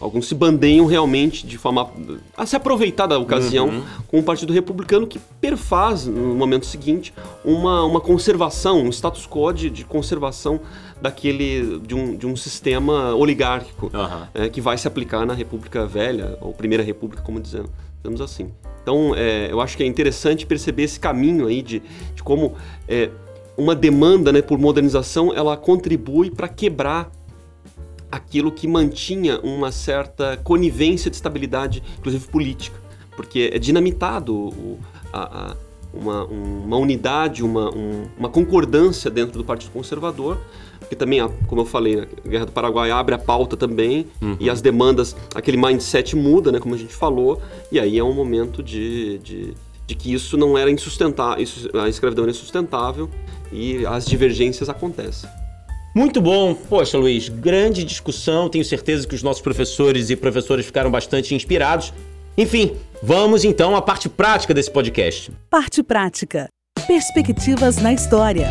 alguns 0.01 0.27
se 0.27 0.35
bandeiam 0.35 0.85
realmente 0.85 1.45
de 1.45 1.57
forma 1.57 1.89
a 2.35 2.45
se 2.45 2.55
aproveitar 2.55 3.05
da 3.05 3.17
ocasião 3.17 3.69
uhum. 3.69 3.83
com 4.07 4.19
o 4.19 4.23
Partido 4.23 4.51
Republicano 4.51 5.05
que 5.05 5.19
perfaz 5.39 6.05
no 6.07 6.35
momento 6.35 6.65
seguinte 6.65 7.13
uma, 7.45 7.83
uma 7.83 8.01
conservação, 8.01 8.81
um 8.81 8.89
status 8.89 9.27
quo 9.27 9.53
de, 9.53 9.69
de 9.69 9.85
conservação 9.85 10.59
daquele 11.01 11.79
de 11.79 11.95
um, 11.95 12.15
de 12.15 12.27
um 12.27 12.35
sistema 12.35 13.13
oligárquico 13.15 13.91
uhum. 13.93 14.27
é, 14.33 14.49
que 14.49 14.59
vai 14.59 14.77
se 14.77 14.87
aplicar 14.87 15.25
na 15.25 15.33
República 15.33 15.85
Velha 15.85 16.37
ou 16.41 16.53
Primeira 16.53 16.83
República, 16.83 17.23
como 17.23 17.39
dizendo, 17.39 17.69
digamos 17.97 18.21
assim. 18.21 18.51
Então, 18.83 19.13
é, 19.15 19.51
eu 19.51 19.61
acho 19.61 19.77
que 19.77 19.83
é 19.83 19.85
interessante 19.85 20.45
perceber 20.45 20.83
esse 20.83 20.99
caminho 20.99 21.47
aí 21.47 21.61
de, 21.61 21.81
de 22.15 22.23
como 22.23 22.55
é, 22.87 23.09
uma 23.57 23.75
demanda 23.75 24.31
né, 24.31 24.41
por 24.41 24.57
modernização 24.57 25.33
ela 25.33 25.55
contribui 25.55 26.31
para 26.31 26.47
quebrar 26.47 27.11
aquilo 28.11 28.51
que 28.51 28.67
mantinha 28.67 29.39
uma 29.39 29.71
certa 29.71 30.37
conivência 30.43 31.09
de 31.09 31.15
estabilidade, 31.15 31.81
inclusive 31.97 32.27
política, 32.27 32.77
porque 33.15 33.49
é 33.53 33.57
dinamitado 33.57 34.35
o, 34.35 34.79
a, 35.13 35.51
a, 35.51 35.55
uma, 35.93 36.25
uma, 36.25 36.77
unidade, 36.77 37.43
uma, 37.43 37.69
um, 37.75 38.05
uma 38.17 38.29
concordância 38.29 39.09
dentro 39.09 39.37
do 39.37 39.43
Partido 39.43 39.71
Conservador, 39.71 40.37
que 40.89 40.95
também, 40.95 41.19
como 41.47 41.61
eu 41.61 41.65
falei, 41.65 42.01
a 42.01 42.27
Guerra 42.27 42.45
do 42.45 42.51
Paraguai 42.51 42.91
abre 42.91 43.15
a 43.15 43.17
pauta 43.17 43.55
também, 43.55 44.07
uhum. 44.21 44.35
e 44.39 44.49
as 44.49 44.61
demandas, 44.61 45.15
aquele 45.33 45.57
mindset 45.57 46.15
muda, 46.15 46.51
né, 46.51 46.59
como 46.59 46.75
a 46.75 46.77
gente 46.77 46.93
falou, 46.93 47.41
e 47.71 47.79
aí 47.79 47.97
é 47.97 48.03
um 48.03 48.13
momento 48.13 48.61
de, 48.61 49.19
de, 49.19 49.53
de 49.87 49.95
que 49.95 50.13
isso 50.13 50.37
não 50.37 50.57
era 50.57 50.69
insustentável, 50.69 51.43
isso, 51.43 51.69
a 51.77 51.87
escravidão 51.87 52.23
era 52.23 52.31
insustentável, 52.31 53.09
e 53.51 53.85
as 53.85 54.05
divergências 54.05 54.69
acontecem. 54.69 55.29
Muito 55.93 56.21
bom. 56.21 56.53
Poxa, 56.53 56.97
Luiz, 56.97 57.27
grande 57.27 57.83
discussão. 57.83 58.47
Tenho 58.49 58.63
certeza 58.63 59.07
que 59.07 59.15
os 59.15 59.21
nossos 59.21 59.41
professores 59.41 60.09
e 60.09 60.15
professoras 60.15 60.65
ficaram 60.65 60.89
bastante 60.89 61.35
inspirados. 61.35 61.93
Enfim, 62.37 62.75
vamos 63.03 63.43
então 63.43 63.75
à 63.75 63.81
parte 63.81 64.07
prática 64.07 64.53
desse 64.53 64.71
podcast. 64.71 65.31
Parte 65.49 65.83
prática. 65.83 66.47
Perspectivas 66.87 67.77
na 67.77 67.93
história. 67.93 68.49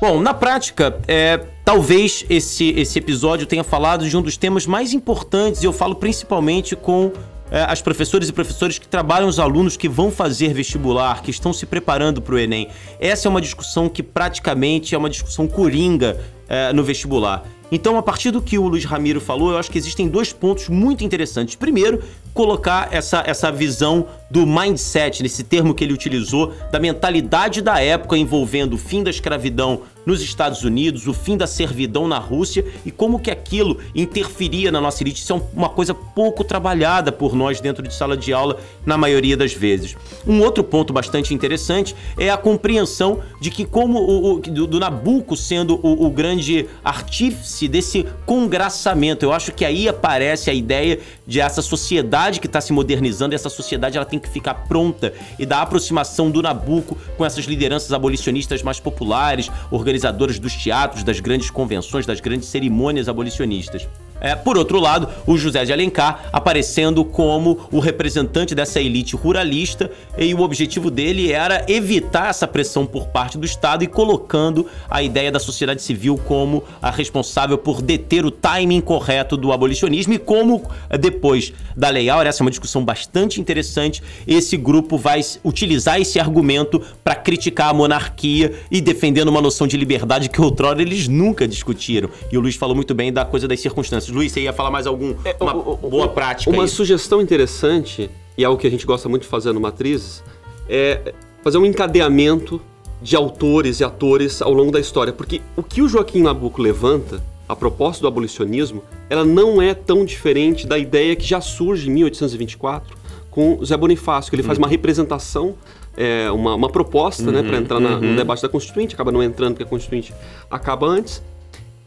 Bom, 0.00 0.20
na 0.20 0.34
prática, 0.34 1.00
é, 1.08 1.38
talvez 1.64 2.24
esse, 2.28 2.70
esse 2.70 2.98
episódio 2.98 3.46
tenha 3.46 3.64
falado 3.64 4.08
de 4.08 4.16
um 4.16 4.22
dos 4.22 4.36
temas 4.36 4.66
mais 4.66 4.92
importantes, 4.92 5.62
e 5.62 5.66
eu 5.66 5.72
falo 5.72 5.94
principalmente 5.94 6.76
com 6.76 7.12
é, 7.50 7.62
as 7.62 7.80
professoras 7.80 8.28
e 8.28 8.32
professores 8.32 8.78
que 8.78 8.88
trabalham 8.88 9.28
os 9.28 9.38
alunos 9.38 9.76
que 9.76 9.88
vão 9.88 10.10
fazer 10.10 10.52
vestibular, 10.52 11.22
que 11.22 11.30
estão 11.30 11.52
se 11.52 11.66
preparando 11.66 12.20
para 12.20 12.34
o 12.34 12.38
Enem. 12.38 12.68
Essa 13.00 13.28
é 13.28 13.30
uma 13.30 13.40
discussão 13.40 13.88
que 13.88 14.02
praticamente 14.02 14.94
é 14.94 14.98
uma 14.98 15.10
discussão 15.10 15.46
coringa 15.46 16.18
é, 16.48 16.72
no 16.72 16.82
vestibular. 16.82 17.44
Então, 17.70 17.98
a 17.98 18.02
partir 18.02 18.30
do 18.30 18.40
que 18.40 18.58
o 18.58 18.68
Luiz 18.68 18.84
Ramiro 18.84 19.20
falou, 19.20 19.50
eu 19.50 19.58
acho 19.58 19.70
que 19.70 19.78
existem 19.78 20.06
dois 20.08 20.32
pontos 20.32 20.68
muito 20.68 21.02
interessantes. 21.02 21.56
Primeiro, 21.56 22.00
colocar 22.32 22.88
essa, 22.92 23.24
essa 23.26 23.50
visão 23.50 24.06
do 24.30 24.46
mindset, 24.46 25.22
nesse 25.22 25.44
termo 25.44 25.74
que 25.74 25.84
ele 25.84 25.92
utilizou, 25.92 26.52
da 26.70 26.78
mentalidade 26.78 27.62
da 27.62 27.80
época 27.80 28.16
envolvendo 28.16 28.74
o 28.74 28.78
fim 28.78 29.02
da 29.02 29.10
escravidão 29.10 29.82
nos 30.06 30.22
Estados 30.22 30.62
Unidos, 30.62 31.08
o 31.08 31.12
fim 31.12 31.36
da 31.36 31.48
servidão 31.48 32.06
na 32.06 32.18
Rússia 32.18 32.64
e 32.86 32.92
como 32.92 33.18
que 33.18 33.30
aquilo 33.30 33.78
interferia 33.92 34.70
na 34.70 34.80
nossa 34.80 35.02
elite. 35.02 35.20
Isso 35.20 35.32
é 35.32 35.42
uma 35.52 35.68
coisa 35.68 35.92
pouco 35.92 36.44
trabalhada 36.44 37.10
por 37.10 37.34
nós 37.34 37.60
dentro 37.60 37.82
de 37.82 37.92
sala 37.92 38.16
de 38.16 38.32
aula 38.32 38.58
na 38.86 38.96
maioria 38.96 39.36
das 39.36 39.52
vezes. 39.52 39.96
Um 40.24 40.40
outro 40.40 40.62
ponto 40.62 40.92
bastante 40.92 41.34
interessante 41.34 41.96
é 42.16 42.30
a 42.30 42.36
compreensão 42.36 43.20
de 43.40 43.50
que 43.50 43.64
como 43.64 43.98
o, 43.98 44.34
o 44.34 44.40
do, 44.40 44.66
do, 44.66 44.78
Nabucco 44.78 45.36
sendo 45.36 45.80
o, 45.82 46.06
o 46.06 46.10
grande 46.10 46.66
artífice 46.84 47.66
desse 47.66 48.06
congraçamento, 48.24 49.24
eu 49.24 49.32
acho 49.32 49.50
que 49.50 49.64
aí 49.64 49.88
aparece 49.88 50.48
a 50.48 50.54
ideia 50.54 51.00
de 51.26 51.40
essa 51.40 51.60
sociedade 51.60 52.38
que 52.38 52.46
está 52.46 52.60
se 52.60 52.72
modernizando, 52.72 53.34
essa 53.34 53.48
sociedade 53.48 53.96
ela 53.96 54.06
tem 54.06 54.15
que 54.18 54.28
ficar 54.28 54.54
pronta 54.54 55.12
e 55.38 55.46
da 55.46 55.62
aproximação 55.62 56.30
do 56.30 56.42
Nabucco 56.42 56.96
com 57.16 57.24
essas 57.24 57.44
lideranças 57.44 57.92
abolicionistas 57.92 58.62
mais 58.62 58.80
populares, 58.80 59.50
organizadoras 59.70 60.38
dos 60.38 60.54
teatros, 60.54 61.02
das 61.02 61.20
grandes 61.20 61.50
convenções, 61.50 62.06
das 62.06 62.20
grandes 62.20 62.48
cerimônias 62.48 63.08
abolicionistas. 63.08 63.86
É, 64.20 64.34
por 64.34 64.56
outro 64.56 64.80
lado, 64.80 65.08
o 65.26 65.36
José 65.36 65.64
de 65.64 65.72
Alencar 65.72 66.28
aparecendo 66.32 67.04
como 67.04 67.68
o 67.70 67.78
representante 67.78 68.54
dessa 68.54 68.80
elite 68.80 69.14
ruralista 69.14 69.90
e 70.16 70.32
o 70.34 70.40
objetivo 70.40 70.90
dele 70.90 71.32
era 71.32 71.64
evitar 71.68 72.30
essa 72.30 72.46
pressão 72.46 72.86
por 72.86 73.08
parte 73.08 73.38
do 73.38 73.44
Estado 73.44 73.84
e 73.84 73.86
colocando 73.86 74.66
a 74.88 75.02
ideia 75.02 75.30
da 75.30 75.38
sociedade 75.38 75.82
civil 75.82 76.18
como 76.24 76.64
a 76.80 76.90
responsável 76.90 77.58
por 77.58 77.82
deter 77.82 78.24
o 78.24 78.30
timing 78.30 78.80
correto 78.80 79.36
do 79.36 79.52
abolicionismo 79.52 80.14
e 80.14 80.18
como 80.18 80.62
depois 80.98 81.52
da 81.76 81.90
Lei 81.90 82.08
Áurea, 82.08 82.30
essa 82.30 82.42
é 82.42 82.44
uma 82.44 82.50
discussão 82.50 82.84
bastante 82.84 83.40
interessante, 83.40 84.02
esse 84.26 84.56
grupo 84.56 84.96
vai 84.96 85.20
utilizar 85.44 86.00
esse 86.00 86.18
argumento 86.18 86.82
para 87.04 87.14
criticar 87.14 87.70
a 87.70 87.74
monarquia 87.74 88.54
e 88.70 88.80
defendendo 88.80 89.28
uma 89.28 89.40
noção 89.40 89.66
de 89.66 89.76
liberdade 89.76 90.28
que 90.28 90.40
outrora 90.40 90.80
eles 90.80 91.06
nunca 91.08 91.46
discutiram. 91.46 92.08
E 92.30 92.38
o 92.38 92.40
Luiz 92.40 92.56
falou 92.56 92.74
muito 92.74 92.94
bem 92.94 93.12
da 93.12 93.24
coisa 93.24 93.46
das 93.46 93.60
circunstâncias 93.60 94.05
Luiz, 94.12 94.32
você 94.32 94.40
ia 94.40 94.52
falar 94.52 94.70
mais 94.70 94.86
algum 94.86 95.14
é, 95.24 95.34
boa 95.34 96.08
prática? 96.08 96.50
Uma 96.50 96.64
aí? 96.64 96.68
sugestão 96.68 97.20
interessante, 97.20 98.10
e 98.36 98.42
é 98.42 98.46
algo 98.46 98.60
que 98.60 98.66
a 98.66 98.70
gente 98.70 98.86
gosta 98.86 99.08
muito 99.08 99.22
de 99.22 99.28
fazer 99.28 99.52
no 99.52 99.60
Matrizes, 99.60 100.22
é 100.68 101.14
fazer 101.42 101.58
um 101.58 101.66
encadeamento 101.66 102.60
de 103.00 103.14
autores 103.14 103.80
e 103.80 103.84
atores 103.84 104.40
ao 104.42 104.52
longo 104.52 104.72
da 104.72 104.80
história. 104.80 105.12
Porque 105.12 105.40
o 105.56 105.62
que 105.62 105.82
o 105.82 105.88
Joaquim 105.88 106.22
Nabuco 106.22 106.60
levanta, 106.60 107.22
a 107.48 107.54
proposta 107.54 108.02
do 108.02 108.08
abolicionismo, 108.08 108.82
ela 109.08 109.24
não 109.24 109.62
é 109.62 109.72
tão 109.74 110.04
diferente 110.04 110.66
da 110.66 110.76
ideia 110.76 111.14
que 111.14 111.24
já 111.24 111.40
surge 111.40 111.88
em 111.88 111.92
1824 111.92 112.96
com 113.30 113.62
Zé 113.64 113.76
Bonifácio, 113.76 114.30
que 114.30 114.36
ele 114.36 114.42
faz 114.42 114.58
uhum. 114.58 114.64
uma 114.64 114.68
representação 114.68 115.54
é, 115.96 116.30
uma, 116.30 116.54
uma, 116.54 116.68
proposta 116.68 117.30
né, 117.30 117.38
uhum, 117.38 117.44
né, 117.44 117.48
para 117.48 117.58
entrar 117.58 117.80
na, 117.80 117.90
uhum. 117.96 118.00
no 118.00 118.16
debate 118.16 118.42
da 118.42 118.48
Constituinte, 118.48 118.94
acaba 118.94 119.10
não 119.10 119.22
entrando 119.22 119.52
porque 119.52 119.62
a 119.62 119.66
Constituinte 119.66 120.12
acaba 120.50 120.86
antes, 120.86 121.22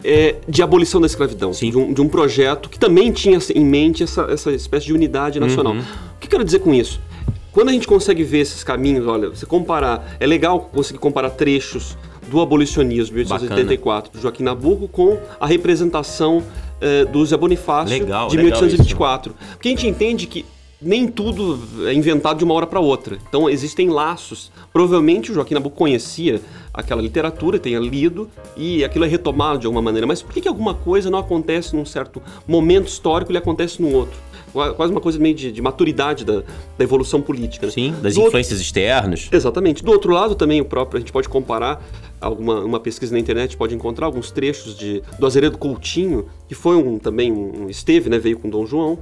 é, 0.04 0.36
de 0.48 0.62
abolição 0.62 1.02
da 1.02 1.08
escravidão, 1.08 1.52
de 1.52 1.78
um, 1.78 1.94
de 1.94 2.02
um, 2.02 2.08
projeto 2.08 2.70
que 2.70 2.80
também 2.80 3.12
tinha 3.12 3.38
em 3.54 3.66
mente 3.66 4.04
essa, 4.04 4.22
essa 4.24 4.52
espécie 4.52 4.88
de 4.88 4.94
unidade 4.94 5.40
nacional. 5.40 5.74
Uhum. 5.74 5.80
O 5.80 6.20
que 6.20 6.28
quero 6.28 6.44
dizer 6.44 6.60
com 6.60 6.74
isso? 6.74 7.00
Quando 7.52 7.70
a 7.70 7.72
gente 7.72 7.88
consegue 7.88 8.24
ver 8.24 8.40
esses 8.40 8.64
caminhos, 8.64 9.08
olha, 9.08 9.30
você 9.30 9.46
comparar, 9.46 10.16
é 10.20 10.28
legal 10.28 10.70
conseguir 10.72 11.00
comparar 11.00 11.32
trechos 11.32 11.98
do 12.30 12.40
abolicionismo 12.40 13.18
de 13.18 13.24
1884 13.24 14.14
do 14.14 14.22
Joaquim 14.22 14.44
Nabuco 14.44 14.88
com 14.88 15.18
a 15.40 15.48
representação 15.48 16.44
eh, 16.80 17.06
do 17.06 17.26
Zé 17.26 17.36
Bonifácio 17.36 18.00
Legal, 18.00 18.30
de 18.30 18.38
legal 18.38 18.62
1824. 18.62 19.36
Porque 19.54 19.68
a 19.68 19.72
gente 19.72 19.88
entende 19.88 20.28
que 20.28 20.46
nem 20.82 21.08
tudo 21.08 21.60
é 21.88 21.94
inventado 21.94 22.38
de 22.38 22.44
uma 22.44 22.54
hora 22.54 22.66
para 22.66 22.80
outra. 22.80 23.18
Então 23.28 23.50
existem 23.50 23.90
laços. 23.90 24.52
Provavelmente 24.72 25.32
o 25.32 25.34
Joaquim 25.34 25.54
Nabuco 25.54 25.76
conhecia 25.76 26.42
aquela 26.74 27.02
literatura, 27.02 27.60
tenha 27.60 27.80
lido 27.80 28.30
e 28.56 28.84
aquilo 28.84 29.06
é 29.06 29.08
retomado 29.08 29.60
de 29.60 29.66
alguma 29.66 29.82
maneira. 29.82 30.08
Mas 30.08 30.22
por 30.22 30.34
que, 30.34 30.42
que 30.42 30.48
alguma 30.48 30.74
coisa 30.74 31.10
não 31.10 31.20
acontece 31.20 31.76
num 31.76 31.86
certo 31.86 32.22
momento 32.48 32.88
histórico 32.88 33.32
e 33.32 33.34
ele 33.34 33.40
acontece 33.40 33.82
num 33.82 33.94
outro? 33.94 34.18
Quase 34.52 34.92
uma 34.92 35.02
coisa 35.02 35.20
meio 35.20 35.36
de, 35.36 35.52
de 35.52 35.62
maturidade 35.62 36.26
da, 36.26 36.42
da, 36.76 36.84
evolução 36.84 37.22
política. 37.22 37.68
Né? 37.68 37.72
Sim, 37.72 37.96
das 38.02 38.16
Do 38.16 38.22
influências 38.22 38.54
outro... 38.54 38.64
externas. 38.64 39.30
Exatamente. 39.32 39.84
Do 39.84 39.92
outro 39.92 40.12
lado 40.12 40.34
também 40.34 40.60
o 40.60 40.66
próprio, 40.66 40.98
a 40.98 41.00
gente 41.02 41.12
pode 41.12 41.30
comparar 41.30 41.84
alguma 42.20 42.62
uma 42.62 42.80
pesquisa 42.80 43.14
na 43.14 43.20
internet 43.20 43.56
pode 43.56 43.74
encontrar 43.74 44.08
alguns 44.08 44.32
trechos 44.32 44.76
de 44.76 45.02
do 45.18 45.26
Azeredo 45.26 45.58
Coutinho, 45.58 46.26
que 46.48 46.56
foi 46.56 46.76
um 46.76 46.98
também 46.98 47.32
um 47.32 47.70
esteve, 47.70 48.10
né, 48.10 48.18
veio 48.18 48.40
com 48.40 48.50
Dom 48.50 48.66
João, 48.66 49.00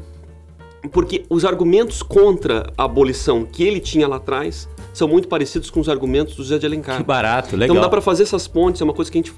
porque 0.92 1.26
os 1.30 1.44
argumentos 1.46 2.02
contra 2.02 2.72
a 2.78 2.84
abolição 2.84 3.46
que 3.46 3.64
ele 3.64 3.80
tinha 3.80 4.08
lá 4.08 4.18
atrás 4.18 4.68
são 4.94 5.08
muito 5.08 5.28
parecidos 5.28 5.70
com 5.70 5.80
os 5.80 5.90
argumentos 5.90 6.36
do 6.36 6.44
José 6.44 6.58
de 6.58 6.66
Alencar. 6.66 6.98
Que 6.98 7.04
barato, 7.04 7.56
legal. 7.56 7.76
Então 7.76 7.82
dá 7.82 7.90
para 7.90 8.02
fazer 8.02 8.24
essas 8.24 8.48
pontes, 8.48 8.82
é 8.82 8.84
uma 8.84 8.94
coisa 8.94 9.12
que 9.12 9.18
a 9.18 9.22
gente 9.22 9.34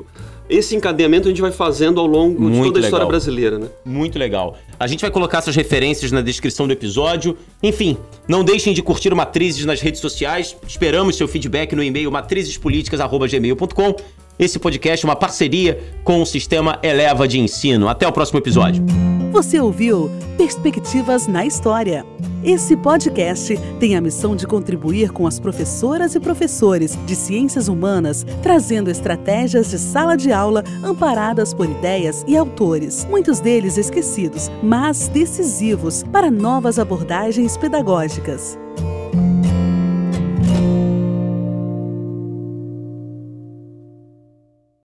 esse 0.50 0.76
encadeamento 0.76 1.28
a 1.28 1.32
gente 1.32 1.42
vai 1.42 1.52
fazendo 1.52 2.00
ao 2.00 2.08
longo 2.08 2.42
muito 2.42 2.56
de 2.56 2.64
toda 2.64 2.80
a 2.80 2.82
história 2.82 3.04
legal. 3.04 3.10
brasileira, 3.10 3.60
né? 3.60 3.68
Muito 3.86 4.18
legal. 4.18 4.58
A 4.80 4.88
gente 4.88 5.02
vai 5.02 5.12
colocar 5.12 5.38
essas 5.38 5.56
referências 5.56 6.12
na 6.12 6.22
descrição 6.22 6.66
do 6.66 6.74
episódio. 6.74 7.38
Enfim, 7.62 7.98
não 8.28 8.44
deixem 8.44 8.74
de 8.74 8.82
curtir 8.82 9.14
o 9.14 9.16
Matrizes 9.16 9.64
nas 9.66 9.80
redes 9.80 10.02
sociais. 10.02 10.58
Esperamos 10.68 11.18
seu 11.18 11.28
feedback 11.28 11.76
no 11.76 11.84
e-mail 11.84 12.12
matrizespoliticas@gmail.com. 12.12 13.96
Esse 14.40 14.58
podcast 14.58 15.06
é 15.06 15.08
uma 15.08 15.16
parceria 15.16 15.80
com 16.04 16.22
o 16.22 16.26
sistema 16.26 16.80
Eleva 16.82 17.28
de 17.28 17.40
Ensino. 17.40 17.88
Até 17.88 18.08
o 18.08 18.12
próximo 18.12 18.40
episódio. 18.40 18.84
Você 19.32 19.60
ouviu 19.60 20.10
Perspectivas 20.38 21.28
na 21.28 21.46
História. 21.46 22.04
Esse 22.44 22.76
podcast 22.76 23.56
tem 23.80 23.96
a 23.96 24.02
missão 24.02 24.36
de 24.36 24.48
contribuir 24.48 25.12
com 25.12 25.28
as 25.28 25.40
professoras 25.40 26.16
e 26.16 26.20
professores 26.20 26.98
de 27.06 27.16
ciências 27.16 27.68
humanas, 27.68 28.26
trazendo 28.42 28.90
estratégias 28.90 29.70
de 29.70 29.78
sala 29.78 30.16
de 30.16 30.32
aula 30.32 30.64
amparadas 30.84 31.54
por 31.54 31.70
ideias 31.70 32.26
e 32.28 32.36
autores, 32.36 33.06
muitos 33.06 33.40
deles 33.40 33.78
esquecidos, 33.78 34.50
mas 34.64 35.08
decisivos 35.10 36.04
para 36.12 36.32
novas 36.32 36.80
abordagens 36.80 37.56
pedagógicas. 37.56 38.58